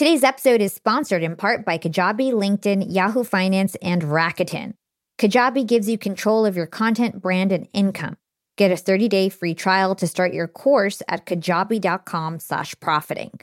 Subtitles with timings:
[0.00, 4.72] Today's episode is sponsored in part by Kajabi, LinkedIn, Yahoo Finance, and Rakuten.
[5.18, 8.16] Kajabi gives you control of your content, brand, and income.
[8.56, 13.40] Get a 30-day free trial to start your course at kajabi.com slash profiting.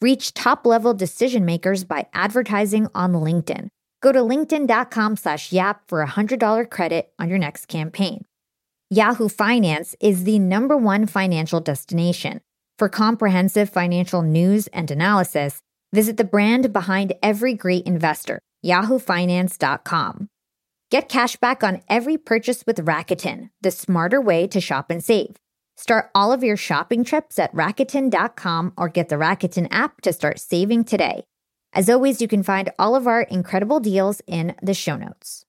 [0.00, 3.68] Reach top-level decision makers by advertising on LinkedIn.
[4.00, 8.24] Go to linkedin.com slash yap for a $100 credit on your next campaign.
[8.88, 12.40] Yahoo Finance is the number one financial destination.
[12.78, 15.60] For comprehensive financial news and analysis,
[15.92, 20.28] visit the brand behind every great investor, yahoofinance.com.
[20.90, 25.36] Get cash back on every purchase with Rakuten, the smarter way to shop and save.
[25.76, 30.38] Start all of your shopping trips at Rakuten.com or get the Rakuten app to start
[30.38, 31.22] saving today.
[31.72, 35.46] As always, you can find all of our incredible deals in the show notes.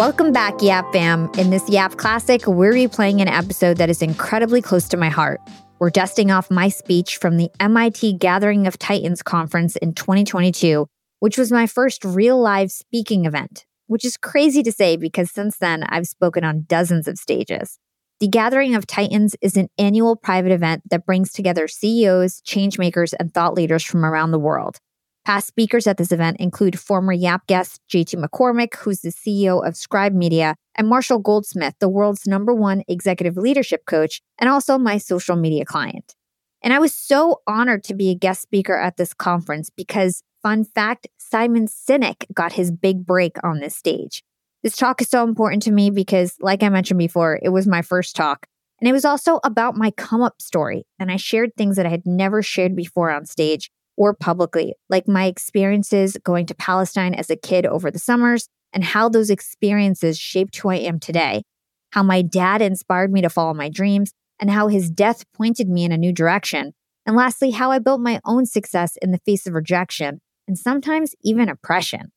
[0.00, 1.30] Welcome back, Yap Fam.
[1.36, 5.42] In this Yap Classic, we're replaying an episode that is incredibly close to my heart.
[5.78, 10.86] We're dusting off my speech from the MIT Gathering of Titans conference in 2022,
[11.18, 15.58] which was my first real live speaking event, which is crazy to say because since
[15.58, 17.78] then I've spoken on dozens of stages.
[18.20, 23.34] The Gathering of Titans is an annual private event that brings together CEOs, changemakers, and
[23.34, 24.78] thought leaders from around the world.
[25.26, 29.76] Past speakers at this event include former Yap guest JT McCormick, who's the CEO of
[29.76, 34.96] Scribe Media, and Marshall Goldsmith, the world's number one executive leadership coach, and also my
[34.96, 36.14] social media client.
[36.62, 40.64] And I was so honored to be a guest speaker at this conference because, fun
[40.64, 44.22] fact, Simon Sinek got his big break on this stage.
[44.62, 47.82] This talk is so important to me because, like I mentioned before, it was my
[47.82, 48.46] first talk.
[48.80, 50.86] And it was also about my come up story.
[50.98, 55.06] And I shared things that I had never shared before on stage or publicly, like
[55.06, 60.18] my experiences going to Palestine as a kid over the summers and how those experiences
[60.18, 61.42] shaped who I am today,
[61.90, 65.84] how my dad inspired me to follow my dreams, and how his death pointed me
[65.84, 66.72] in a new direction.
[67.04, 71.14] And lastly, how I built my own success in the face of rejection and sometimes
[71.22, 72.10] even oppression.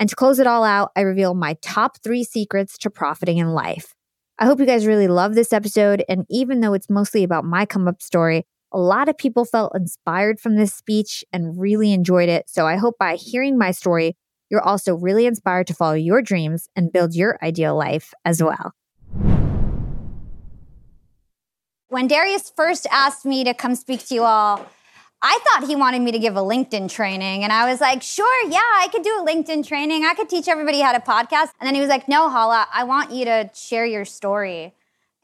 [0.00, 3.50] And to close it all out, I reveal my top three secrets to profiting in
[3.50, 3.94] life.
[4.40, 6.04] I hope you guys really love this episode.
[6.08, 9.74] And even though it's mostly about my come up story, a lot of people felt
[9.74, 12.48] inspired from this speech and really enjoyed it.
[12.48, 14.16] So I hope by hearing my story,
[14.50, 18.72] you're also really inspired to follow your dreams and build your ideal life as well.
[21.88, 24.64] When Darius first asked me to come speak to you all,
[25.20, 27.44] I thought he wanted me to give a LinkedIn training.
[27.44, 30.04] And I was like, sure, yeah, I could do a LinkedIn training.
[30.04, 31.50] I could teach everybody how to podcast.
[31.60, 34.74] And then he was like, no, Hala, I want you to share your story.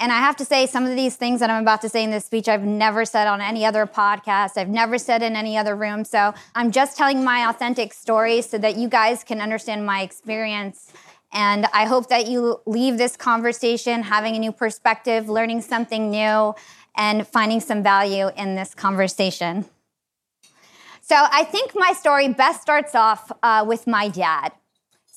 [0.00, 2.10] And I have to say, some of these things that I'm about to say in
[2.10, 4.56] this speech, I've never said on any other podcast.
[4.56, 6.04] I've never said in any other room.
[6.04, 10.92] So I'm just telling my authentic story so that you guys can understand my experience.
[11.32, 16.54] And I hope that you leave this conversation having a new perspective, learning something new,
[16.96, 19.66] and finding some value in this conversation.
[21.00, 24.52] So I think my story best starts off uh, with my dad.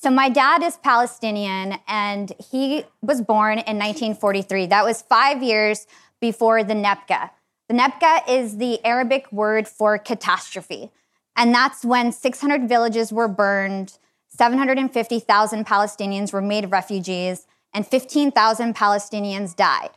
[0.02, 4.66] So my dad is Palestinian and he was born in 1943.
[4.66, 5.86] That was five years
[6.20, 7.30] before the Nakba.
[7.68, 10.90] The Nakba is the Arabic word for catastrophe.
[11.36, 13.96] And that's when 600 villages were burned,
[14.26, 19.90] 750,000 Palestinians were made refugees, and 15,000 Palestinians died.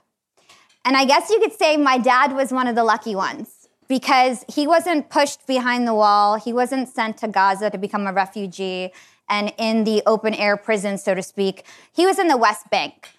[0.86, 4.46] And I guess you could say my dad was one of the lucky ones because
[4.48, 6.36] he wasn't pushed behind the wall.
[6.36, 8.92] He wasn't sent to Gaza to become a refugee
[9.30, 11.66] and in the open air prison, so to speak.
[11.92, 13.10] He was in the West Bank.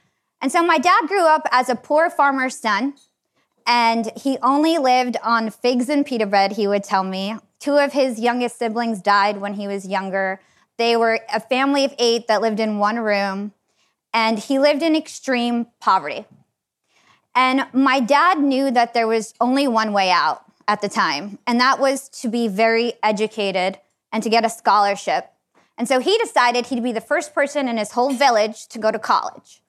[0.41, 2.95] And so my dad grew up as a poor farmer's son,
[3.67, 7.37] and he only lived on figs and pita bread, he would tell me.
[7.59, 10.41] Two of his youngest siblings died when he was younger.
[10.77, 13.53] They were a family of eight that lived in one room,
[14.13, 16.27] and he lived in extreme poverty.
[17.35, 21.59] And my dad knew that there was only one way out at the time, and
[21.61, 23.79] that was to be very educated
[24.13, 25.31] and to get a scholarship
[25.79, 28.91] and so he decided he'd be the first person in his whole village to go
[28.91, 29.63] to college.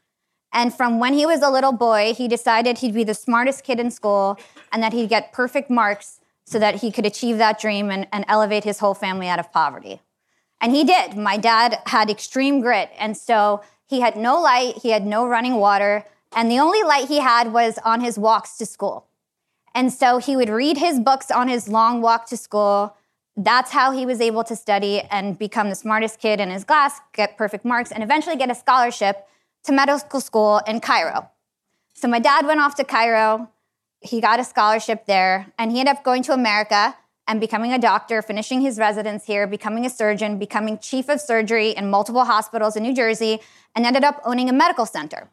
[0.54, 3.80] And from when he was a little boy, he decided he'd be the smartest kid
[3.80, 4.40] in school
[4.72, 8.24] and that he'd get perfect marks so that he could achieve that dream and, and
[8.28, 10.02] elevate his whole family out of poverty.
[10.62, 11.18] And he did.
[11.18, 12.90] My dad had extreme grit.
[12.98, 16.06] And so he had no light, he had no running water,
[16.36, 19.08] and the only light he had was on his walks to school.
[19.74, 22.96] And so he would read his books on his long walk to school
[23.38, 27.00] that's how he was able to study and become the smartest kid in his class,
[27.14, 29.28] get perfect marks, and eventually get a scholarship
[29.64, 31.30] to medical school in Cairo.
[31.94, 33.50] So my dad went off to Cairo.
[34.02, 36.96] He got a scholarship there, and he ended up going to America
[37.28, 41.72] and becoming a doctor, finishing his residence here, becoming a surgeon, becoming chief of surgery
[41.72, 43.40] in multiple hospitals in New Jersey,
[43.76, 45.30] and ended up owning a medical center.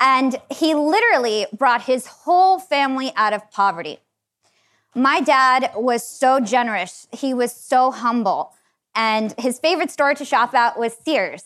[0.00, 4.00] And he literally brought his whole family out of poverty.
[4.94, 8.54] My dad was so generous, he was so humble,
[8.94, 11.44] and his favorite store to shop at was Sears.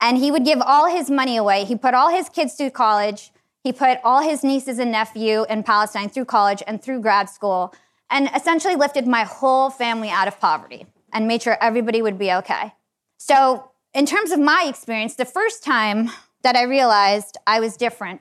[0.00, 1.64] And he would give all his money away.
[1.64, 3.30] He put all his kids through college.
[3.62, 7.74] He put all his nieces and nephew in Palestine through college and through grad school,
[8.10, 12.30] and essentially lifted my whole family out of poverty and made sure everybody would be
[12.30, 12.74] okay.
[13.16, 16.10] So, in terms of my experience, the first time
[16.42, 18.20] that I realized I was different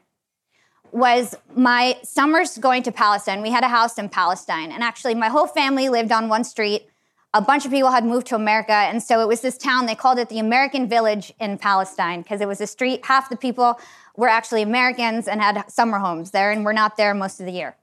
[0.93, 3.41] was my summers going to Palestine.
[3.41, 6.87] We had a house in Palestine, and actually, my whole family lived on one street.
[7.33, 9.87] A bunch of people had moved to America, and so it was this town.
[9.87, 13.05] They called it the American Village in Palestine because it was a street.
[13.05, 13.79] Half the people
[14.15, 17.51] were actually Americans and had summer homes there, and were not there most of the
[17.51, 17.75] year.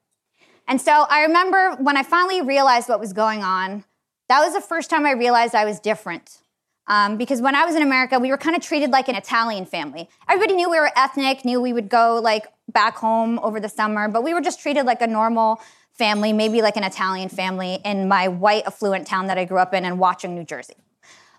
[0.68, 3.84] And so I remember when I finally realized what was going on,
[4.28, 6.38] that was the first time I realized I was different.
[6.86, 9.64] Um, because when I was in America, we were kind of treated like an Italian
[9.64, 10.08] family.
[10.28, 14.08] Everybody knew we were ethnic, knew we would go like back home over the summer,
[14.08, 15.60] but we were just treated like a normal
[15.92, 19.74] family, maybe like an Italian family in my white affluent town that I grew up
[19.74, 20.76] in and Watchung New Jersey.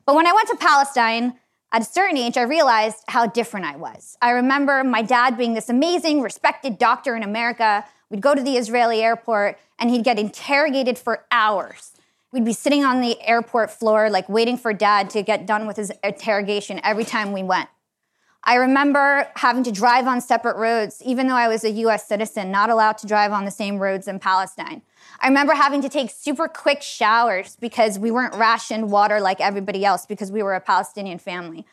[0.06, 1.34] But when I went to Palestine,
[1.72, 4.18] at a certain age, I realized how different I was.
[4.22, 7.86] I remember my dad being this amazing, respected doctor in America.
[8.10, 11.94] We'd go to the Israeli airport and he'd get interrogated for hours.
[12.34, 15.78] We'd be sitting on the airport floor, like waiting for dad to get done with
[15.78, 17.70] his interrogation every time we went.
[18.44, 22.52] I remember having to drive on separate roads, even though I was a US citizen,
[22.52, 24.82] not allowed to drive on the same roads in Palestine.
[25.20, 29.86] I remember having to take super quick showers because we weren't rationed water like everybody
[29.86, 31.66] else because we were a Palestinian family.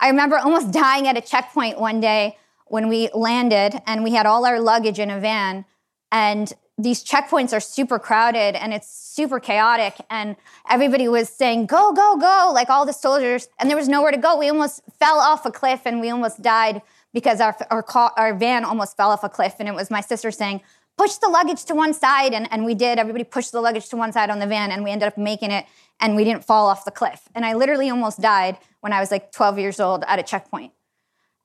[0.00, 4.24] I remember almost dying at a checkpoint one day when we landed and we had
[4.24, 5.66] all our luggage in a van
[6.12, 9.94] and these checkpoints are super crowded and it's super chaotic.
[10.10, 10.36] And
[10.68, 13.48] everybody was saying go go go like all the soldiers.
[13.58, 14.36] And there was nowhere to go.
[14.36, 16.82] We almost fell off a cliff and we almost died
[17.14, 17.84] because our, our,
[18.16, 19.54] our van almost fell off a cliff.
[19.58, 20.60] And it was my sister saying
[20.98, 22.34] push the luggage to one side.
[22.34, 22.98] And, and we did.
[22.98, 25.50] Everybody pushed the luggage to one side on the van and we ended up making
[25.50, 25.64] it
[26.00, 27.22] and we didn't fall off the cliff.
[27.34, 30.72] And i literally almost died when i was like 12 years old at a checkpoint.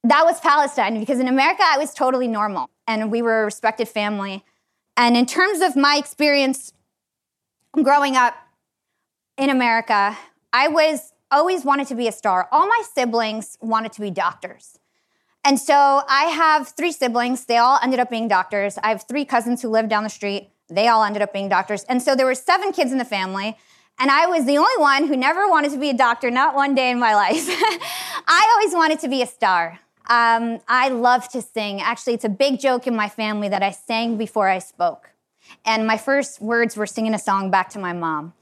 [0.04, 2.70] That was palestine because in america i was totally normal.
[2.88, 4.44] And we were a respected family
[5.02, 6.74] and in terms of my experience
[7.82, 8.36] growing up
[9.36, 10.16] in America,
[10.54, 12.48] I was always wanted to be a star.
[12.52, 14.78] All my siblings wanted to be doctors.
[15.44, 15.74] And so
[16.08, 17.46] I have three siblings.
[17.46, 18.78] They all ended up being doctors.
[18.84, 20.52] I have three cousins who live down the street.
[20.70, 21.84] They all ended up being doctors.
[21.86, 23.58] And so there were seven kids in the family.
[24.00, 26.76] And I was the only one who never wanted to be a doctor, not one
[26.76, 27.48] day in my life.
[28.28, 29.80] I always wanted to be a star.
[30.10, 31.82] Um, I love to sing.
[31.82, 35.12] Actually, it's a big joke in my family that I sang before I spoke.
[35.66, 38.34] And my first words were singing a song back to my mom.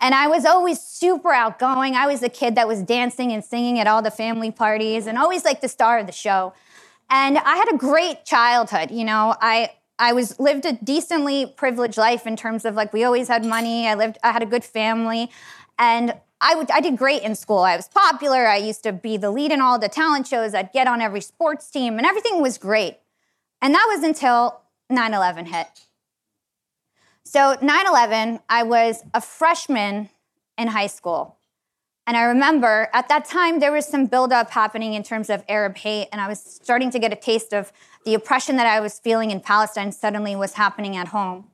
[0.00, 1.94] And I was always super outgoing.
[1.94, 5.16] I was the kid that was dancing and singing at all the family parties and
[5.16, 6.52] always like the star of the show.
[7.10, 8.90] And I had a great childhood.
[8.90, 13.04] You know, I I was lived a decently privileged life in terms of like we
[13.04, 13.86] always had money.
[13.86, 15.30] I lived I had a good family.
[15.78, 16.14] And
[16.44, 17.60] I, did great in school.
[17.60, 18.46] I was popular.
[18.46, 20.54] I used to be the lead in all the talent shows.
[20.54, 22.98] I'd get on every sports team, and everything was great.
[23.62, 24.60] And that was until
[24.90, 25.66] 9 11 hit.
[27.24, 30.10] So, 9 11, I was a freshman
[30.58, 31.36] in high school.
[32.06, 35.78] And I remember at that time there was some buildup happening in terms of Arab
[35.78, 37.72] hate, and I was starting to get a taste of
[38.04, 41.46] the oppression that I was feeling in Palestine suddenly was happening at home.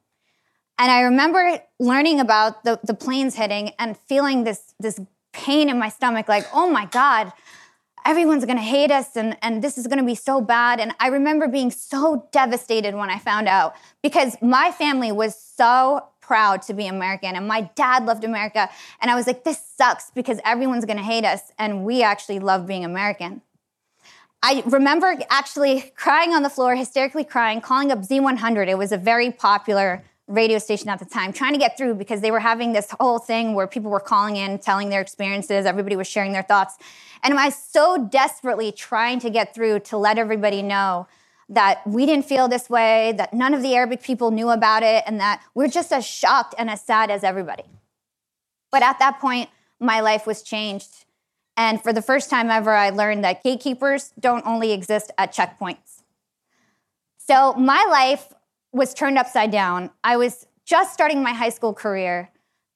[0.81, 4.99] And I remember learning about the, the planes hitting and feeling this, this
[5.31, 7.35] pain in my stomach like, oh my God,
[8.07, 10.81] everyone's gonna hate us and, and this is gonna be so bad.
[10.81, 16.07] And I remember being so devastated when I found out because my family was so
[16.23, 18.71] proud to be American and my dad loved America.
[19.03, 22.67] And I was like, this sucks because everyone's gonna hate us and we actually love
[22.67, 23.43] being American.
[24.43, 28.69] I remember actually crying on the floor, hysterically crying, calling up Z100.
[28.69, 32.21] It was a very popular radio station at the time trying to get through because
[32.21, 35.97] they were having this whole thing where people were calling in telling their experiences everybody
[35.97, 36.79] was sharing their thoughts.
[37.23, 41.07] And i was so desperately trying to get through to let everybody know
[41.49, 45.03] that we didn't feel this way that none of the arabic people knew about it
[45.07, 47.65] and that we're just as shocked and as sad as everybody.
[48.71, 51.05] But at that point my life was changed.
[51.57, 56.03] And for the first time ever i learned that gatekeepers don't only exist at checkpoints.
[57.19, 58.33] So my life
[58.73, 59.91] was turned upside down.
[60.05, 62.31] I was just starting my high school career.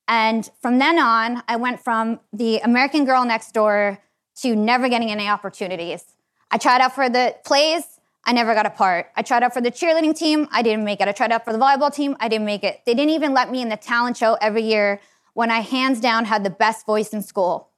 [0.09, 3.99] And from then on, I went from the American girl next door
[4.43, 6.05] to never getting any opportunities.
[6.51, 7.85] I tried out for the plays.
[8.27, 9.07] I never got a part.
[9.17, 11.09] I tried out for the cheerleading team, I didn't make it.
[11.09, 12.81] I tried out for the volleyball team, I didn't make it.
[12.87, 15.01] They didn't even let me in the talent show every year
[15.35, 17.69] when I hands down had the best voice in school.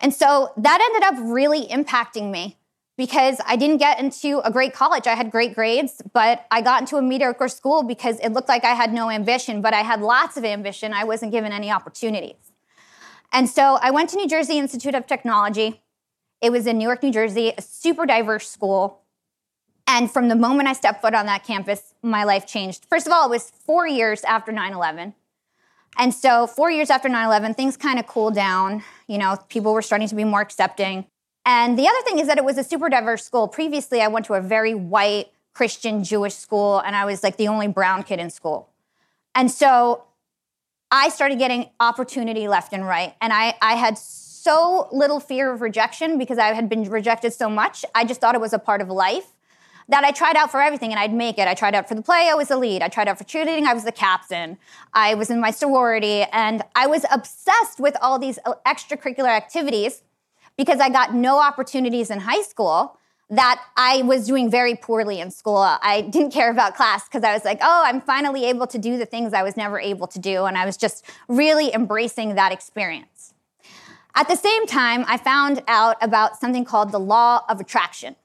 [0.00, 2.57] And so that ended up really impacting me
[2.98, 5.06] because I didn't get into a great college.
[5.06, 8.64] I had great grades, but I got into a mediocre school because it looked like
[8.64, 10.92] I had no ambition, but I had lots of ambition.
[10.92, 12.52] I wasn't given any opportunities.
[13.32, 15.80] And so I went to New Jersey Institute of Technology.
[16.42, 19.02] It was in Newark, New Jersey, a super diverse school.
[19.86, 22.84] And from the moment I stepped foot on that campus, my life changed.
[22.90, 25.14] First of all, it was four years after 9 11.
[25.96, 28.82] And so, four years after 9 11, things kind of cooled down.
[29.06, 31.06] You know, people were starting to be more accepting.
[31.44, 33.48] And the other thing is that it was a super diverse school.
[33.48, 37.48] Previously, I went to a very white Christian Jewish school, and I was like the
[37.48, 38.68] only brown kid in school.
[39.34, 40.04] And so,
[40.90, 43.14] I started getting opportunity left and right.
[43.20, 47.50] And I, I had so little fear of rejection because I had been rejected so
[47.50, 47.84] much.
[47.94, 49.34] I just thought it was a part of life
[49.90, 51.48] that I tried out for everything and I'd make it.
[51.48, 52.82] I tried out for the play, I was the lead.
[52.82, 54.58] I tried out for cheerleading, I was the captain.
[54.92, 60.02] I was in my sorority and I was obsessed with all these uh, extracurricular activities
[60.58, 62.98] because I got no opportunities in high school
[63.30, 65.58] that I was doing very poorly in school.
[65.58, 68.98] I didn't care about class because I was like, oh, I'm finally able to do
[68.98, 70.44] the things I was never able to do.
[70.44, 73.34] And I was just really embracing that experience.
[74.14, 78.16] At the same time, I found out about something called the law of attraction.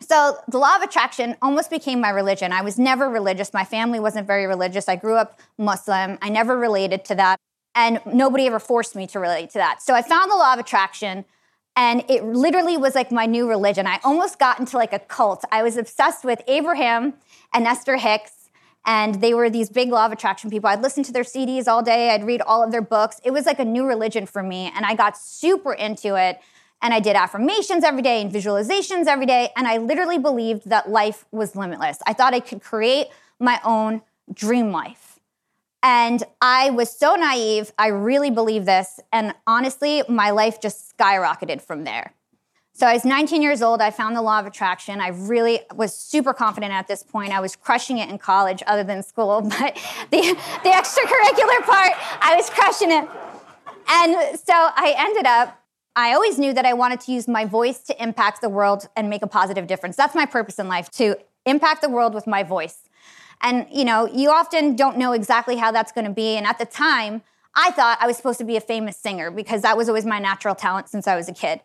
[0.00, 2.52] So the law of attraction almost became my religion.
[2.52, 3.52] I was never religious.
[3.52, 4.88] My family wasn't very religious.
[4.88, 6.16] I grew up Muslim.
[6.22, 7.40] I never related to that.
[7.76, 9.82] And nobody ever forced me to relate to that.
[9.82, 11.24] So I found the law of attraction
[11.76, 13.86] and it literally was like my new religion.
[13.86, 15.44] I almost got into like a cult.
[15.52, 17.14] I was obsessed with Abraham
[17.52, 18.48] and Esther Hicks
[18.86, 20.70] and they were these big law of attraction people.
[20.70, 23.20] I'd listen to their CDs all day, I'd read all of their books.
[23.24, 26.40] It was like a new religion for me, and I got super into it
[26.82, 29.50] and I did affirmations every day and visualizations every day.
[29.56, 31.98] And I literally believed that life was limitless.
[32.06, 33.08] I thought I could create
[33.40, 34.02] my own
[34.32, 35.15] dream life.
[35.88, 37.72] And I was so naive.
[37.78, 38.98] I really believed this.
[39.12, 42.12] And honestly, my life just skyrocketed from there.
[42.72, 43.80] So I was 19 years old.
[43.80, 45.00] I found the law of attraction.
[45.00, 47.30] I really was super confident at this point.
[47.30, 49.76] I was crushing it in college, other than school, but
[50.10, 50.22] the,
[50.64, 53.08] the extracurricular part, I was crushing it.
[53.88, 55.62] And so I ended up
[55.98, 59.08] I always knew that I wanted to use my voice to impact the world and
[59.08, 59.96] make a positive difference.
[59.96, 61.16] That's my purpose in life to
[61.46, 62.85] impact the world with my voice.
[63.42, 66.36] And you know, you often don't know exactly how that's going to be.
[66.36, 67.22] And at the time,
[67.54, 70.18] I thought I was supposed to be a famous singer because that was always my
[70.18, 71.60] natural talent since I was a kid.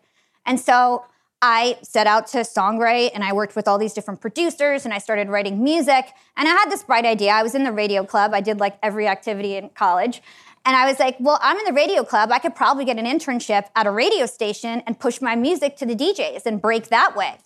[0.46, 1.04] And so
[1.42, 4.98] I set out to songwrite and I worked with all these different producers and I
[4.98, 6.12] started writing music.
[6.36, 7.32] And I had this bright idea.
[7.32, 8.32] I was in the radio club.
[8.32, 10.22] I did like every activity in college.
[10.64, 12.30] And I was like, well, I'm in the radio club.
[12.30, 15.86] I could probably get an internship at a radio station and push my music to
[15.86, 17.38] the DJs and break that way.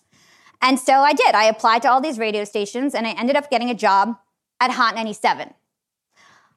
[0.61, 1.35] And so I did.
[1.35, 4.17] I applied to all these radio stations and I ended up getting a job
[4.61, 5.55] at Hot 97.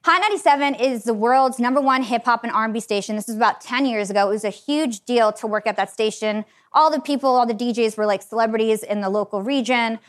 [0.06, 3.18] Hot 97 is the world's number one hip hop and R&B station.
[3.18, 4.29] This was about 10 years ago.
[4.29, 6.46] It was a huge deal to work at that station.
[6.72, 10.00] All the people, all the DJs were like celebrities in the local region.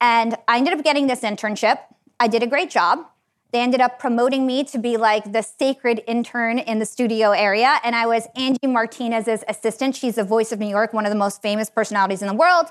[0.00, 1.78] And I ended up getting this internship.
[2.20, 3.06] I did a great job.
[3.50, 7.80] They ended up promoting me to be like the sacred intern in the studio area.
[7.82, 9.96] And I was Angie Martinez's assistant.
[9.96, 12.66] She's the voice of New York, one of the most famous personalities in the world.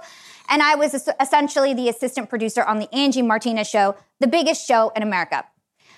[0.49, 4.91] And I was essentially the assistant producer on the Angie Martinez show, the biggest show
[4.95, 5.45] in America.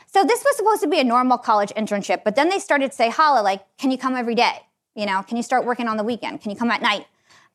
[0.08, 2.96] So this was supposed to be a normal college internship, but then they started to
[2.96, 4.62] say, Hala, like, can you come every day?
[4.96, 6.42] You know, can you start working on the weekend?
[6.42, 7.06] Can you come at night?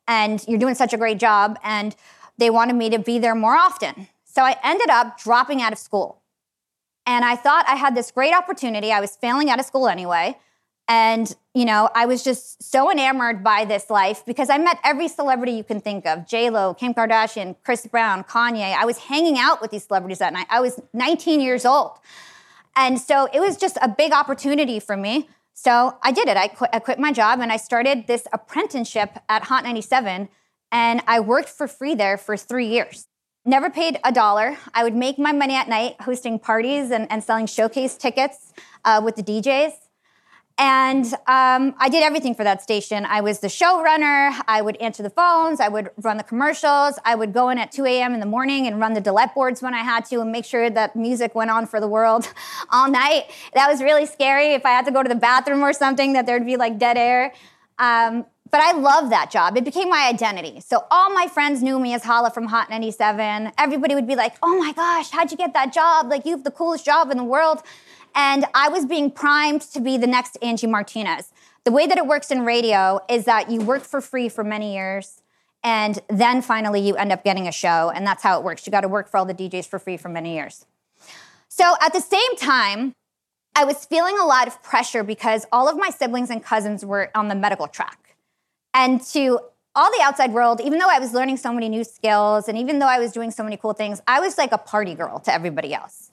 [0.07, 1.59] And you're doing such a great job.
[1.65, 1.97] And
[2.39, 4.09] they wanted me to be there more often.
[4.25, 6.21] So I ended up dropping out of school.
[7.07, 8.91] And I thought I had this great opportunity.
[8.91, 10.39] I was failing out of school anyway.
[10.87, 15.09] And, you know, I was just so enamored by this life because I met every
[15.09, 18.75] celebrity you can think of J-Lo, Kim Kardashian, Chris Brown, Kanye.
[18.75, 20.47] I was hanging out with these celebrities that night.
[20.51, 21.93] I was 19 years old.
[22.77, 25.29] And so it was just a big opportunity for me.
[25.55, 26.37] So I did it.
[26.37, 30.29] I I quit my job and I started this apprenticeship at Hot 97.
[30.73, 33.07] And I worked for free there for three years.
[33.47, 34.57] Never paid a dollar.
[34.73, 38.55] I would make my money at night hosting parties and, and selling showcase tickets
[38.87, 39.73] uh, with the DJs.
[40.57, 43.05] And um, I did everything for that station.
[43.05, 44.41] I was the showrunner.
[44.47, 45.61] I would answer the phones.
[45.61, 46.99] I would run the commercials.
[47.05, 48.15] I would go in at 2 a.m.
[48.15, 50.71] in the morning and run the delete boards when I had to and make sure
[50.71, 52.33] that music went on for the world
[52.71, 53.25] all night.
[53.53, 54.55] That was really scary.
[54.55, 56.97] If I had to go to the bathroom or something, that there'd be like dead
[56.97, 57.35] air.
[57.79, 58.25] Um,
[58.55, 59.57] but I love that job.
[59.57, 60.61] It became my identity.
[60.61, 63.51] So all my friends knew me as Hala from Hot 97.
[63.59, 66.09] Everybody would be like, oh my gosh, how'd you get that job?
[66.09, 67.63] Like, you have the coolest job in the world.
[68.15, 71.33] And I was being primed to be the next Angie Martinez.
[71.65, 74.73] The way that it works in radio is that you work for free for many
[74.75, 75.21] years
[75.65, 77.91] And then finally, you end up getting a show.
[77.93, 78.65] And that's how it works.
[78.69, 80.65] You got to work for all the DJs for free for many years.
[81.49, 82.95] So at the same time,
[83.57, 87.11] I was feeling a lot of pressure because all of my siblings and cousins were
[87.17, 88.04] on the medical track.
[88.75, 89.41] And to
[89.77, 92.81] all the outside world, even though I was learning so many new skills and even
[92.81, 95.33] though I was doing so many cool things, I was like a party girl to
[95.33, 96.11] everybody else.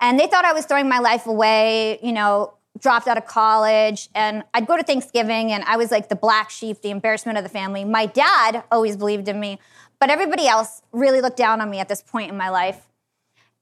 [0.00, 4.08] And they thought I was throwing my life away, you know, dropped out of college.
[4.14, 7.44] And I'd go to Thanksgiving and I was like the black sheep, the embarrassment of
[7.44, 7.84] the family.
[7.84, 9.58] My dad always believed in me,
[10.00, 12.88] but everybody else really looked down on me at this point in my life.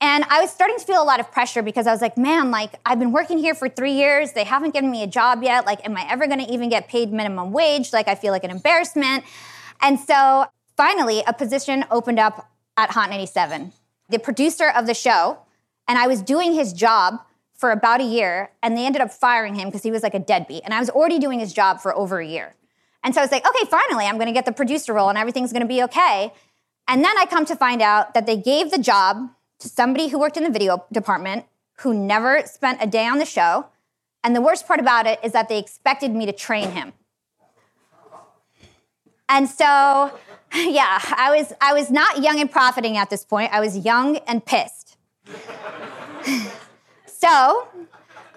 [0.03, 2.51] And I was starting to feel a lot of pressure because I was like, man,
[2.51, 4.33] like I've been working here for three years.
[4.33, 5.67] They haven't given me a job yet.
[5.67, 7.93] Like, am I ever gonna even get paid minimum wage?
[7.93, 9.25] Like, I feel like an embarrassment.
[9.81, 13.73] And so finally, a position opened up at Hot 97.
[14.09, 15.39] The producer of the show
[15.91, 17.21] and I was doing his job
[17.53, 20.21] for about a year, and they ended up firing him because he was like a
[20.21, 20.63] deadbeat.
[20.65, 22.55] And I was already doing his job for over a year.
[23.03, 25.53] And so I was like, okay, finally, I'm gonna get the producer role and everything's
[25.53, 26.33] gonna be okay.
[26.87, 29.31] And then I come to find out that they gave the job
[29.61, 31.47] to somebody who worked in the video department
[31.81, 33.67] who never spent a day on the show.
[34.23, 36.93] And the worst part about it is that they expected me to train him.
[39.29, 39.65] And so,
[40.55, 43.53] yeah, I was I was not young and profiting at this point.
[43.53, 44.97] I was young and pissed.
[47.07, 47.69] so,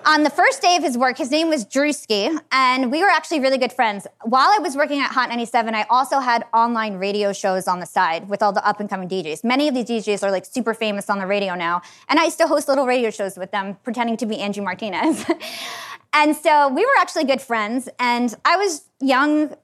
[0.05, 3.39] on the first day of his work, his name was Drewski, and we were actually
[3.39, 4.05] really good friends.
[4.24, 7.86] While I was working at Hot 97, I also had online radio shows on the
[7.86, 9.43] side with all the up and coming DJs.
[9.43, 12.38] Many of these DJs are like super famous on the radio now, and I used
[12.39, 15.25] to host little radio shows with them, pretending to be Angie Martinez.
[16.13, 19.55] and so we were actually good friends, and I was young,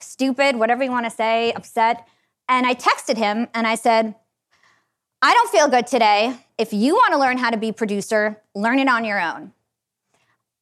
[0.00, 2.06] stupid, whatever you want to say, upset.
[2.48, 4.14] And I texted him and I said,
[5.22, 6.36] I don't feel good today.
[6.58, 9.52] If you want to learn how to be producer, learn it on your own.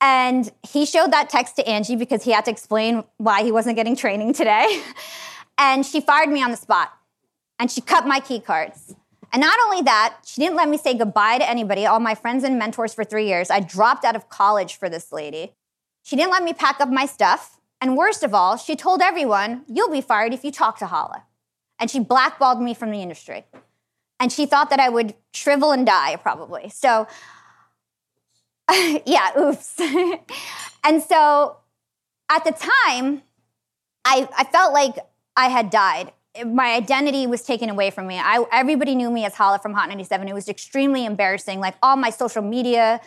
[0.03, 3.77] And he showed that text to Angie because he had to explain why he wasn't
[3.77, 4.83] getting training today.
[5.59, 6.93] and she fired me on the spot.
[7.61, 8.97] And she cut my key cards.
[9.33, 12.43] And not only that, she didn't let me say goodbye to anybody, all my friends
[12.43, 13.49] and mentors for three years.
[13.49, 15.53] I dropped out of college for this lady.
[16.03, 17.61] She didn't let me pack up my stuff.
[17.81, 21.25] And worst of all, she told everyone, You'll be fired if you talk to Hala.
[21.79, 23.45] And she blackballed me from the industry
[24.23, 26.69] and she thought that I would shrivel and die probably.
[26.69, 27.09] So,
[29.07, 29.79] yeah, oops.
[30.85, 31.57] and so
[32.31, 33.23] at the time,
[34.05, 34.97] I, I felt like
[35.37, 36.13] I had died.
[36.47, 38.19] My identity was taken away from me.
[38.19, 40.27] I, everybody knew me as Hala from Hot 97.
[40.29, 41.61] It was extremely embarrassing.
[41.61, 43.01] Like all my social media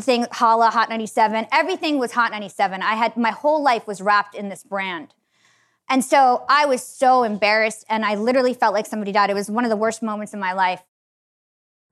[0.00, 2.82] thing, Hala, Hot 97, everything was Hot 97.
[2.82, 5.14] I had my whole life was wrapped in this brand.
[5.88, 9.30] And so I was so embarrassed and I literally felt like somebody died.
[9.30, 10.82] It was one of the worst moments in my life.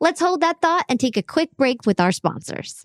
[0.01, 2.85] Let's hold that thought and take a quick break with our sponsors.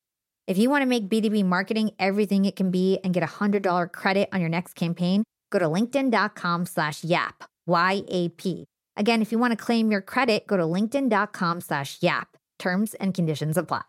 [0.47, 3.91] If you want to make B2B marketing everything it can be and get a $100
[3.91, 8.65] credit on your next campaign, go to linkedin.com slash YAP, Y-A-P.
[8.97, 12.37] Again, if you want to claim your credit, go to linkedin.com slash YAP.
[12.59, 13.83] Terms and conditions apply.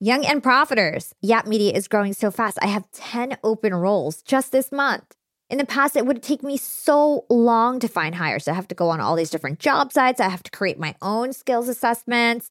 [0.00, 1.12] Young and Profiters.
[1.22, 2.58] Yap Media is growing so fast.
[2.60, 5.14] I have 10 open roles just this month.
[5.48, 8.48] In the past, it would take me so long to find hires.
[8.48, 10.20] I have to go on all these different job sites.
[10.20, 12.50] I have to create my own skills assessments.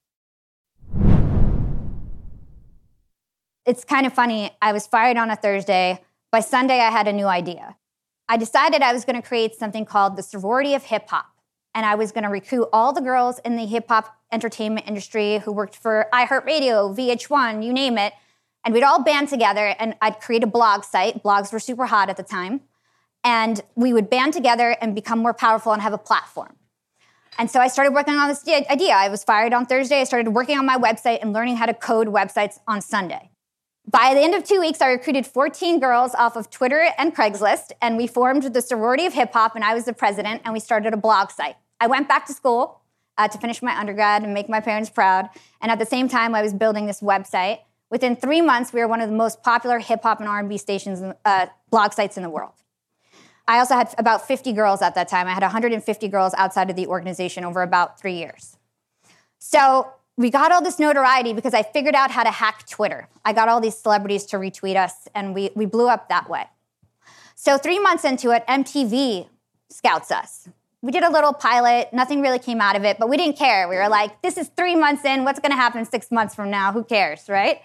[3.71, 4.51] It's kind of funny.
[4.61, 6.03] I was fired on a Thursday.
[6.29, 7.77] By Sunday, I had a new idea.
[8.27, 11.27] I decided I was going to create something called the sorority of hip hop.
[11.73, 15.37] And I was going to recruit all the girls in the hip hop entertainment industry
[15.37, 18.11] who worked for iHeartRadio, VH1, you name it.
[18.65, 21.23] And we'd all band together and I'd create a blog site.
[21.23, 22.59] Blogs were super hot at the time.
[23.23, 26.57] And we would band together and become more powerful and have a platform.
[27.37, 28.95] And so I started working on this idea.
[28.95, 30.01] I was fired on Thursday.
[30.01, 33.30] I started working on my website and learning how to code websites on Sunday.
[33.89, 37.71] By the end of two weeks, I recruited 14 girls off of Twitter and Craigslist,
[37.81, 40.59] and we formed the sorority of hip hop, and I was the president, and we
[40.59, 41.55] started a blog site.
[41.79, 42.79] I went back to school
[43.17, 45.29] uh, to finish my undergrad and make my parents proud,
[45.61, 47.59] and at the same time, I was building this website.
[47.89, 51.01] Within three months, we were one of the most popular hip hop and R&B stations,
[51.25, 52.53] uh, blog sites in the world.
[53.47, 55.27] I also had about 50 girls at that time.
[55.27, 58.55] I had 150 girls outside of the organization over about three years.
[59.39, 63.07] So we got all this notoriety because I figured out how to hack Twitter.
[63.25, 66.45] I got all these celebrities to retweet us, and we, we blew up that way.
[67.35, 69.27] So, three months into it, MTV
[69.69, 70.47] scouts us.
[70.81, 73.67] We did a little pilot, nothing really came out of it, but we didn't care.
[73.69, 76.71] We were like, this is three months in, what's gonna happen six months from now?
[76.71, 77.61] Who cares, right?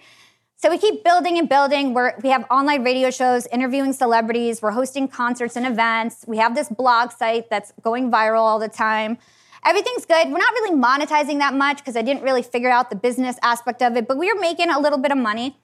[0.57, 1.93] So we keep building and building.
[1.93, 4.59] We're, we have online radio shows, interviewing celebrities.
[4.59, 6.25] We're hosting concerts and events.
[6.27, 9.19] We have this blog site that's going viral all the time
[9.65, 10.29] everything's good.
[10.29, 13.81] We're not really monetizing that much because I didn't really figure out the business aspect
[13.81, 15.57] of it, but we were making a little bit of money.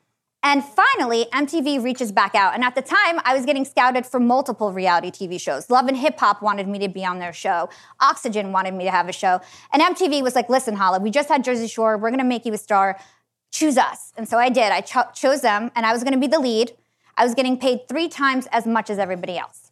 [0.46, 2.54] And finally, MTV reaches back out.
[2.54, 5.70] And at the time, I was getting scouted for multiple reality TV shows.
[5.70, 7.70] Love and Hip Hop wanted me to be on their show.
[8.02, 9.40] Oxygen wanted me to have a show.
[9.72, 11.98] And MTV was like, listen, Hala, we just had Jersey Shore.
[11.98, 13.00] We're going to make you a star.
[13.54, 14.12] Choose us.
[14.18, 14.74] And so I did.
[14.74, 16.74] I cho- chose them, and I was going to be the lead.
[17.16, 19.63] I was getting paid three times as much as everybody else.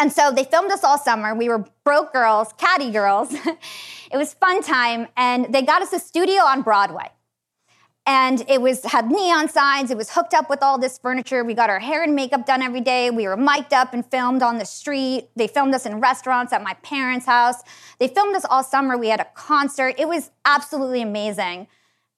[0.00, 1.34] And so they filmed us all summer.
[1.34, 3.32] We were broke girls, catty girls.
[4.12, 7.10] it was fun time, and they got us a studio on Broadway.
[8.06, 9.90] And it was had neon signs.
[9.90, 11.44] It was hooked up with all this furniture.
[11.44, 13.10] We got our hair and makeup done every day.
[13.10, 15.28] We were mic'd up and filmed on the street.
[15.36, 17.56] They filmed us in restaurants at my parents' house.
[17.98, 18.96] They filmed us all summer.
[18.96, 19.96] We had a concert.
[19.98, 21.66] It was absolutely amazing.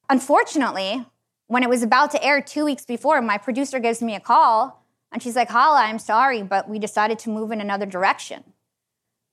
[0.08, 1.04] Unfortunately,
[1.48, 4.79] when it was about to air two weeks before, my producer gives me a call
[5.12, 8.44] and she's like, Hala, I'm sorry, but we decided to move in another direction.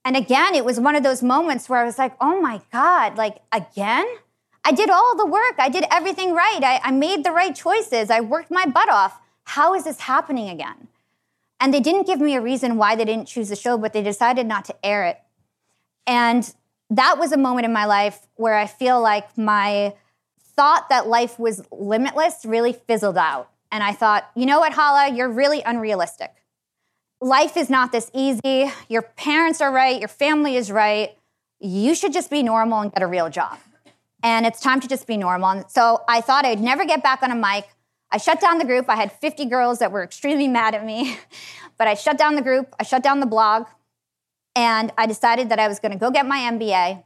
[0.08, 3.18] And again, it was one of those moments where I was like, oh my God,
[3.18, 4.08] like again?
[4.64, 5.56] I did all the work.
[5.60, 6.60] I did everything right.
[6.64, 8.10] I, I made the right choices.
[8.10, 9.20] I worked my butt off.
[9.44, 10.88] How is this happening again?
[11.60, 14.02] And they didn't give me a reason why they didn't choose the show, but they
[14.02, 15.20] decided not to air it.
[16.06, 16.54] And
[16.90, 19.94] that was a moment in my life where I feel like my
[20.56, 23.50] thought that life was limitless really fizzled out.
[23.72, 26.34] And I thought, you know what, Hala, you're really unrealistic.
[27.20, 28.72] Life is not this easy.
[28.88, 31.18] Your parents are right, your family is right.
[31.60, 33.58] You should just be normal and get a real job.
[34.24, 35.50] And it's time to just be normal.
[35.50, 37.68] And so I thought I'd never get back on a mic.
[38.12, 38.90] I shut down the group.
[38.90, 41.18] I had 50 girls that were extremely mad at me,
[41.78, 43.68] but I shut down the group, I shut down the blog,
[44.56, 47.04] and I decided that I was going to go get my MBA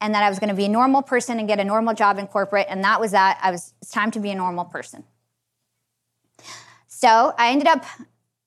[0.00, 2.18] and that I was going to be a normal person and get a normal job
[2.18, 2.66] in corporate.
[2.68, 3.38] And that was that.
[3.42, 5.04] I was, it's time to be a normal person.
[7.00, 7.84] So I ended up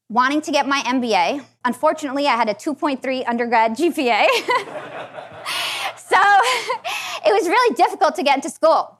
[0.09, 1.43] wanting to get my MBA.
[1.65, 4.27] Unfortunately, I had a 2.3 undergrad GPA.
[6.13, 6.19] So
[7.25, 8.99] it was really difficult to get into school.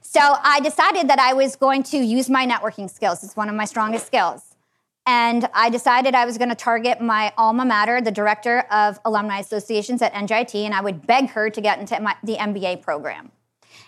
[0.00, 3.24] So I decided that I was going to use my networking skills.
[3.24, 4.54] It's one of my strongest skills.
[5.04, 9.40] And I decided I was going to target my alma mater, the director of alumni
[9.40, 13.32] associations at NJIT, and I would beg her to get into my, the MBA program.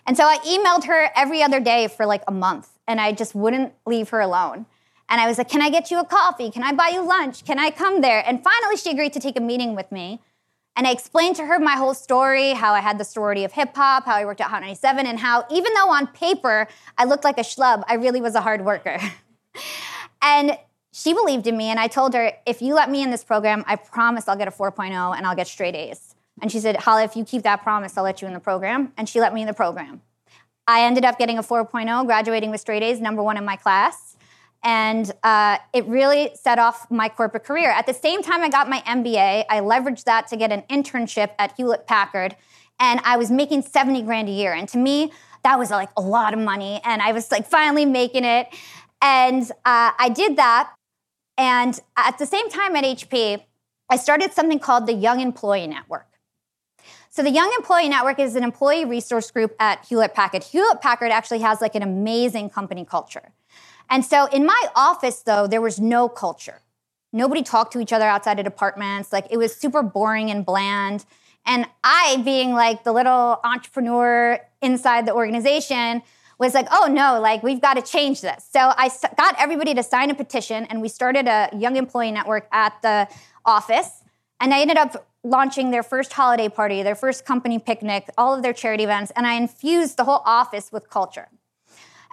[0.06, 3.36] And so I emailed her every other day for like a month, and I just
[3.36, 4.66] wouldn't leave her alone.
[5.08, 6.50] And I was like, Can I get you a coffee?
[6.50, 7.44] Can I buy you lunch?
[7.44, 8.22] Can I come there?
[8.26, 10.20] And finally, she agreed to take a meeting with me.
[10.76, 13.76] And I explained to her my whole story how I had the sorority of hip
[13.76, 16.66] hop, how I worked at Hot 97, and how even though on paper
[16.98, 18.98] I looked like a schlub, I really was a hard worker.
[20.22, 20.58] and
[20.92, 23.64] she believed in me, and I told her, if you let me in this program,
[23.66, 26.14] I promise I'll get a 4.0 and I'll get straight A's.
[26.40, 28.92] And she said, Hala, if you keep that promise, I'll let you in the program.
[28.96, 30.02] And she let me in the program.
[30.66, 34.13] I ended up getting a 4.0, graduating with straight A's, number one in my class.
[34.64, 37.70] And uh, it really set off my corporate career.
[37.70, 41.32] At the same time I got my MBA, I leveraged that to get an internship
[41.38, 42.34] at Hewlett Packard.
[42.80, 44.54] And I was making 70 grand a year.
[44.54, 45.12] And to me,
[45.44, 46.80] that was like a lot of money.
[46.82, 48.48] And I was like finally making it.
[49.02, 50.74] And uh, I did that.
[51.36, 53.42] And at the same time at HP,
[53.90, 56.06] I started something called the Young Employee Network.
[57.10, 60.42] So the Young Employee Network is an employee resource group at Hewlett Packard.
[60.42, 63.32] Hewlett Packard actually has like an amazing company culture.
[63.90, 66.60] And so in my office though, there was no culture.
[67.12, 69.12] Nobody talked to each other outside of departments.
[69.12, 71.04] Like it was super boring and bland.
[71.46, 76.02] And I, being like the little entrepreneur inside the organization,
[76.38, 78.48] was like, oh no, like we've got to change this.
[78.50, 82.48] So I got everybody to sign a petition and we started a young employee network
[82.52, 83.08] at the
[83.44, 84.02] office.
[84.40, 88.42] And I ended up launching their first holiday party, their first company picnic, all of
[88.42, 91.28] their charity events, and I infused the whole office with culture.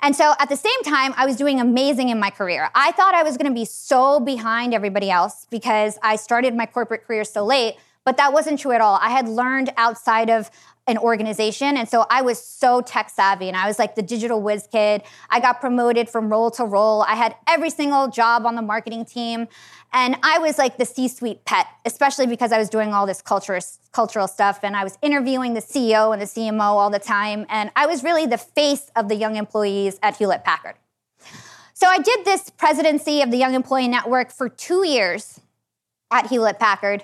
[0.01, 2.69] And so at the same time, I was doing amazing in my career.
[2.73, 7.05] I thought I was gonna be so behind everybody else because I started my corporate
[7.05, 8.99] career so late, but that wasn't true at all.
[9.01, 10.49] I had learned outside of
[10.87, 11.77] an organization.
[11.77, 15.03] And so I was so tech savvy and I was like the digital whiz kid.
[15.29, 17.03] I got promoted from role to role.
[17.03, 19.47] I had every single job on the marketing team.
[19.93, 23.21] And I was like the C suite pet, especially because I was doing all this
[23.21, 23.59] culture,
[23.91, 24.61] cultural stuff.
[24.63, 27.45] And I was interviewing the CEO and the CMO all the time.
[27.49, 30.75] And I was really the face of the young employees at Hewlett Packard.
[31.73, 35.39] So I did this presidency of the Young Employee Network for two years
[36.11, 37.03] at Hewlett Packard.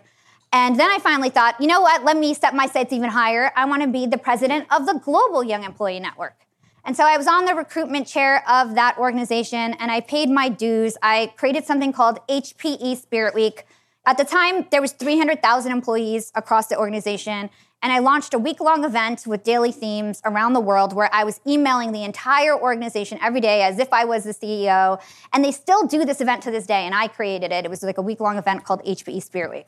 [0.51, 2.03] And then I finally thought, you know what?
[2.03, 3.51] Let me set my sights even higher.
[3.55, 6.47] I want to be the president of the Global Young Employee Network.
[6.85, 10.47] And so I was on the recruitment chair of that organization and I paid my
[10.47, 10.95] dues.
[11.01, 13.65] I created something called HPE Spirit Week.
[14.05, 17.49] At the time, there was 300,000 employees across the organization.
[17.83, 21.25] And I launched a week long event with daily themes around the world where I
[21.25, 25.01] was emailing the entire organization every day as if I was the CEO.
[25.33, 26.85] And they still do this event to this day.
[26.85, 27.65] And I created it.
[27.65, 29.67] It was like a week long event called HPE Spirit Week.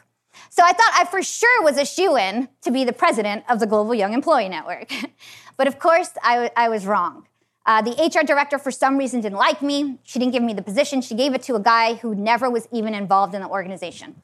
[0.50, 3.60] So I thought I for sure was a shoe in to be the president of
[3.60, 4.92] the Global Young Employee Network.
[5.58, 7.28] but of course, I, w- I was wrong.
[7.66, 10.00] Uh, the HR director, for some reason, didn't like me.
[10.04, 11.02] She didn't give me the position.
[11.02, 14.24] She gave it to a guy who never was even involved in the organization.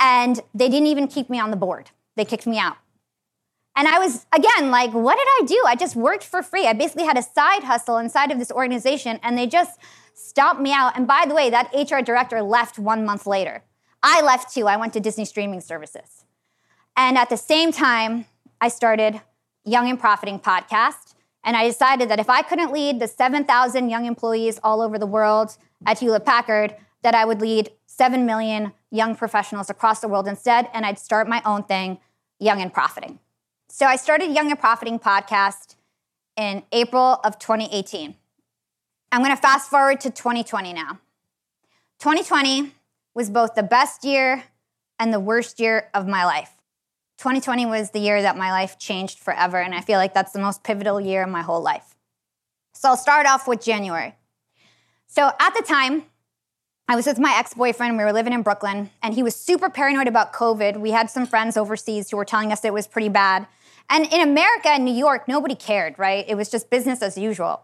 [0.00, 2.76] And they didn't even keep me on the board, they kicked me out.
[3.74, 5.64] And I was, again, like, what did I do?
[5.66, 6.66] I just worked for free.
[6.66, 9.78] I basically had a side hustle inside of this organization, and they just
[10.12, 10.96] stomped me out.
[10.96, 13.62] And by the way, that HR director left one month later.
[14.02, 14.66] I left too.
[14.66, 16.24] I went to Disney streaming services.
[16.96, 18.26] And at the same time,
[18.60, 19.20] I started
[19.64, 21.14] Young and Profiting podcast.
[21.44, 25.06] And I decided that if I couldn't lead the 7,000 young employees all over the
[25.06, 30.28] world at Hewlett Packard, that I would lead 7 million young professionals across the world
[30.28, 30.68] instead.
[30.72, 31.98] And I'd start my own thing,
[32.38, 33.18] Young and Profiting.
[33.68, 35.76] So I started Young and Profiting podcast
[36.36, 38.14] in April of 2018.
[39.10, 41.00] I'm going to fast forward to 2020 now.
[41.98, 42.72] 2020,
[43.14, 44.44] was both the best year
[44.98, 46.50] and the worst year of my life.
[47.18, 50.40] 2020 was the year that my life changed forever, and I feel like that's the
[50.40, 51.94] most pivotal year in my whole life.
[52.74, 54.14] So I'll start off with January.
[55.06, 56.04] So at the time,
[56.88, 57.96] I was with my ex boyfriend.
[57.96, 60.80] We were living in Brooklyn, and he was super paranoid about COVID.
[60.80, 63.46] We had some friends overseas who were telling us it was pretty bad.
[63.88, 66.24] And in America and New York, nobody cared, right?
[66.26, 67.62] It was just business as usual.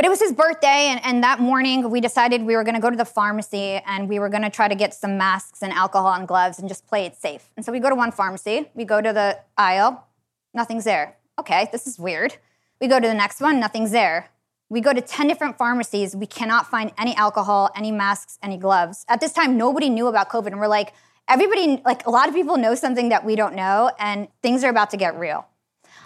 [0.00, 2.88] But it was his birthday, and, and that morning we decided we were gonna go
[2.88, 6.26] to the pharmacy and we were gonna try to get some masks and alcohol and
[6.26, 7.50] gloves and just play it safe.
[7.54, 10.06] And so we go to one pharmacy, we go to the aisle,
[10.54, 11.18] nothing's there.
[11.38, 12.38] Okay, this is weird.
[12.80, 14.30] We go to the next one, nothing's there.
[14.70, 19.04] We go to 10 different pharmacies, we cannot find any alcohol, any masks, any gloves.
[19.06, 20.94] At this time, nobody knew about COVID, and we're like,
[21.28, 24.70] everybody, like a lot of people know something that we don't know, and things are
[24.70, 25.46] about to get real.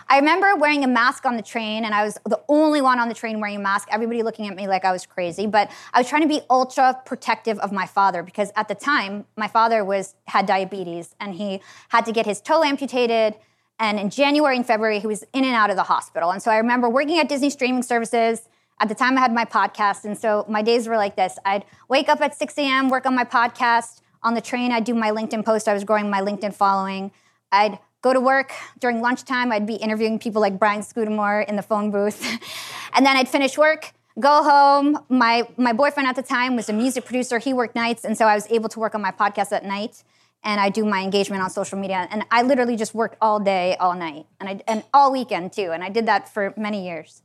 [0.09, 3.09] I remember wearing a mask on the train, and I was the only one on
[3.09, 3.89] the train wearing a mask.
[3.91, 7.01] Everybody looking at me like I was crazy, but I was trying to be ultra
[7.05, 11.61] protective of my father because at the time, my father was had diabetes and he
[11.89, 13.35] had to get his toe amputated
[13.79, 16.31] And in January and February, he was in and out of the hospital.
[16.31, 18.49] And so I remember working at Disney streaming services.
[18.81, 20.05] At the time, I had my podcast.
[20.05, 23.15] And so my days were like this I'd wake up at 6 a.m., work on
[23.15, 24.01] my podcast.
[24.23, 25.69] On the train, I'd do my LinkedIn post.
[25.69, 27.13] I was growing my LinkedIn following.
[27.53, 29.51] I'd go to work during lunchtime.
[29.51, 32.23] I'd be interviewing people like Brian Scudamore in the phone booth.
[32.93, 34.99] and then I'd finish work, go home.
[35.09, 37.39] My, my boyfriend at the time was a music producer.
[37.39, 38.05] He worked nights.
[38.05, 40.05] And so I was able to work on my podcast at night.
[40.43, 42.07] And I do my engagement on social media.
[42.11, 45.71] And I literally just worked all day, all night, and, I, and all weekend too.
[45.73, 47.23] And I did that for many years.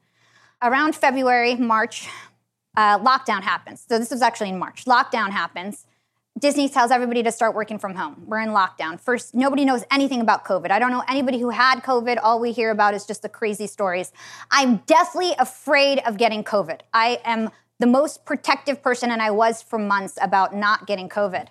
[0.62, 2.08] Around February, March,
[2.78, 3.84] uh, lockdown happens.
[3.86, 4.86] So this was actually in March.
[4.86, 5.86] Lockdown happens.
[6.40, 8.24] Disney tells everybody to start working from home.
[8.26, 9.00] We're in lockdown.
[9.00, 10.72] First, nobody knows anything about COVID.
[10.72, 12.18] I don't know anybody who had COVID.
[12.22, 14.14] All we hear about is just the crazy stories.
[14.50, 16.82] I'm deathly afraid of getting COVID.
[16.94, 17.50] I am
[17.80, 21.48] the most protective person, and I was for months about not getting COVID.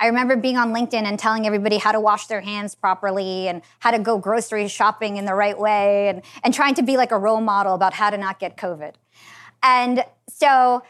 [0.00, 3.62] I remember being on LinkedIn and telling everybody how to wash their hands properly and
[3.78, 7.12] how to go grocery shopping in the right way and, and trying to be like
[7.12, 8.94] a role model about how to not get COVID.
[9.62, 10.82] And so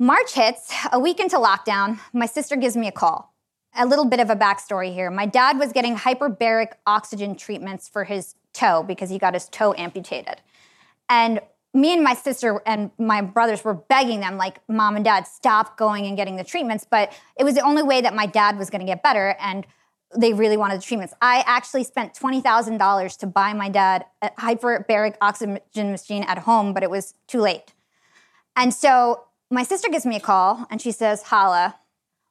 [0.00, 3.32] March hits, a week into lockdown, my sister gives me a call.
[3.76, 5.10] A little bit of a backstory here.
[5.10, 9.74] My dad was getting hyperbaric oxygen treatments for his toe because he got his toe
[9.76, 10.40] amputated.
[11.08, 11.40] And
[11.72, 15.76] me and my sister and my brothers were begging them, like, mom and dad, stop
[15.76, 16.86] going and getting the treatments.
[16.88, 19.36] But it was the only way that my dad was going to get better.
[19.40, 19.66] And
[20.16, 21.14] they really wanted the treatments.
[21.20, 26.84] I actually spent $20,000 to buy my dad a hyperbaric oxygen machine at home, but
[26.84, 27.74] it was too late.
[28.54, 31.76] And so my sister gives me a call and she says, Hala,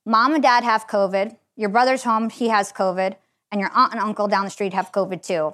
[0.06, 1.38] mom and dad have COVID.
[1.56, 3.16] Your brother's home, he has COVID.
[3.52, 5.54] And your aunt and uncle down the street have COVID too.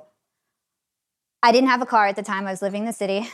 [1.44, 2.48] I didn't have a car at the time.
[2.48, 3.28] I was living in the city.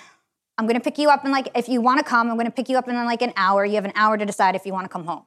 [0.58, 2.48] I'm going to pick you up in like, if you want to come, I'm going
[2.48, 3.64] to pick you up in like an hour.
[3.64, 5.24] You have an hour to decide if you want to come home.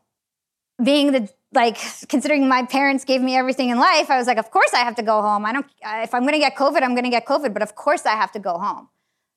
[0.82, 4.50] Being the, like, considering my parents gave me everything in life, I was like, of
[4.50, 5.44] course I have to go home.
[5.44, 7.74] I don't, if I'm going to get COVID, I'm going to get COVID, but of
[7.74, 8.88] course I have to go home.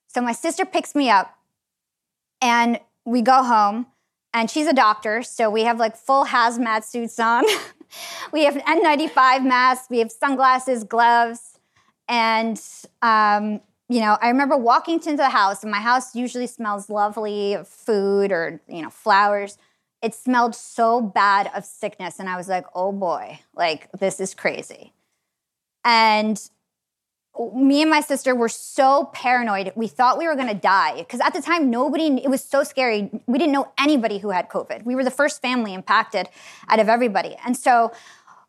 [0.07, 1.37] So my sister picks me up
[2.41, 3.87] and we go home
[4.33, 7.43] and she's a doctor, so we have like full hazmat suits on.
[8.31, 11.59] we have N95 masks, we have sunglasses, gloves,
[12.07, 12.61] and
[13.01, 17.57] um, you know, I remember walking into the house, and my house usually smells lovely
[17.65, 19.57] food or you know flowers.
[20.01, 24.33] It smelled so bad of sickness, and I was like, "Oh boy, like this is
[24.33, 24.93] crazy."
[25.83, 26.41] And
[27.53, 29.71] me and my sister were so paranoid.
[29.75, 32.63] We thought we were going to die because at the time, nobody, it was so
[32.63, 33.09] scary.
[33.25, 34.83] We didn't know anybody who had COVID.
[34.83, 36.29] We were the first family impacted
[36.67, 37.35] out of everybody.
[37.45, 37.93] And so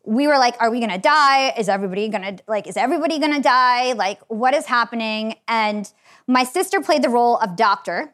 [0.05, 1.53] we were like, are we going to die?
[1.57, 3.93] Is everybody going to, like, is everybody going to die?
[3.93, 5.35] Like, what is happening?
[5.47, 5.91] And
[6.27, 8.13] my sister played the role of doctor.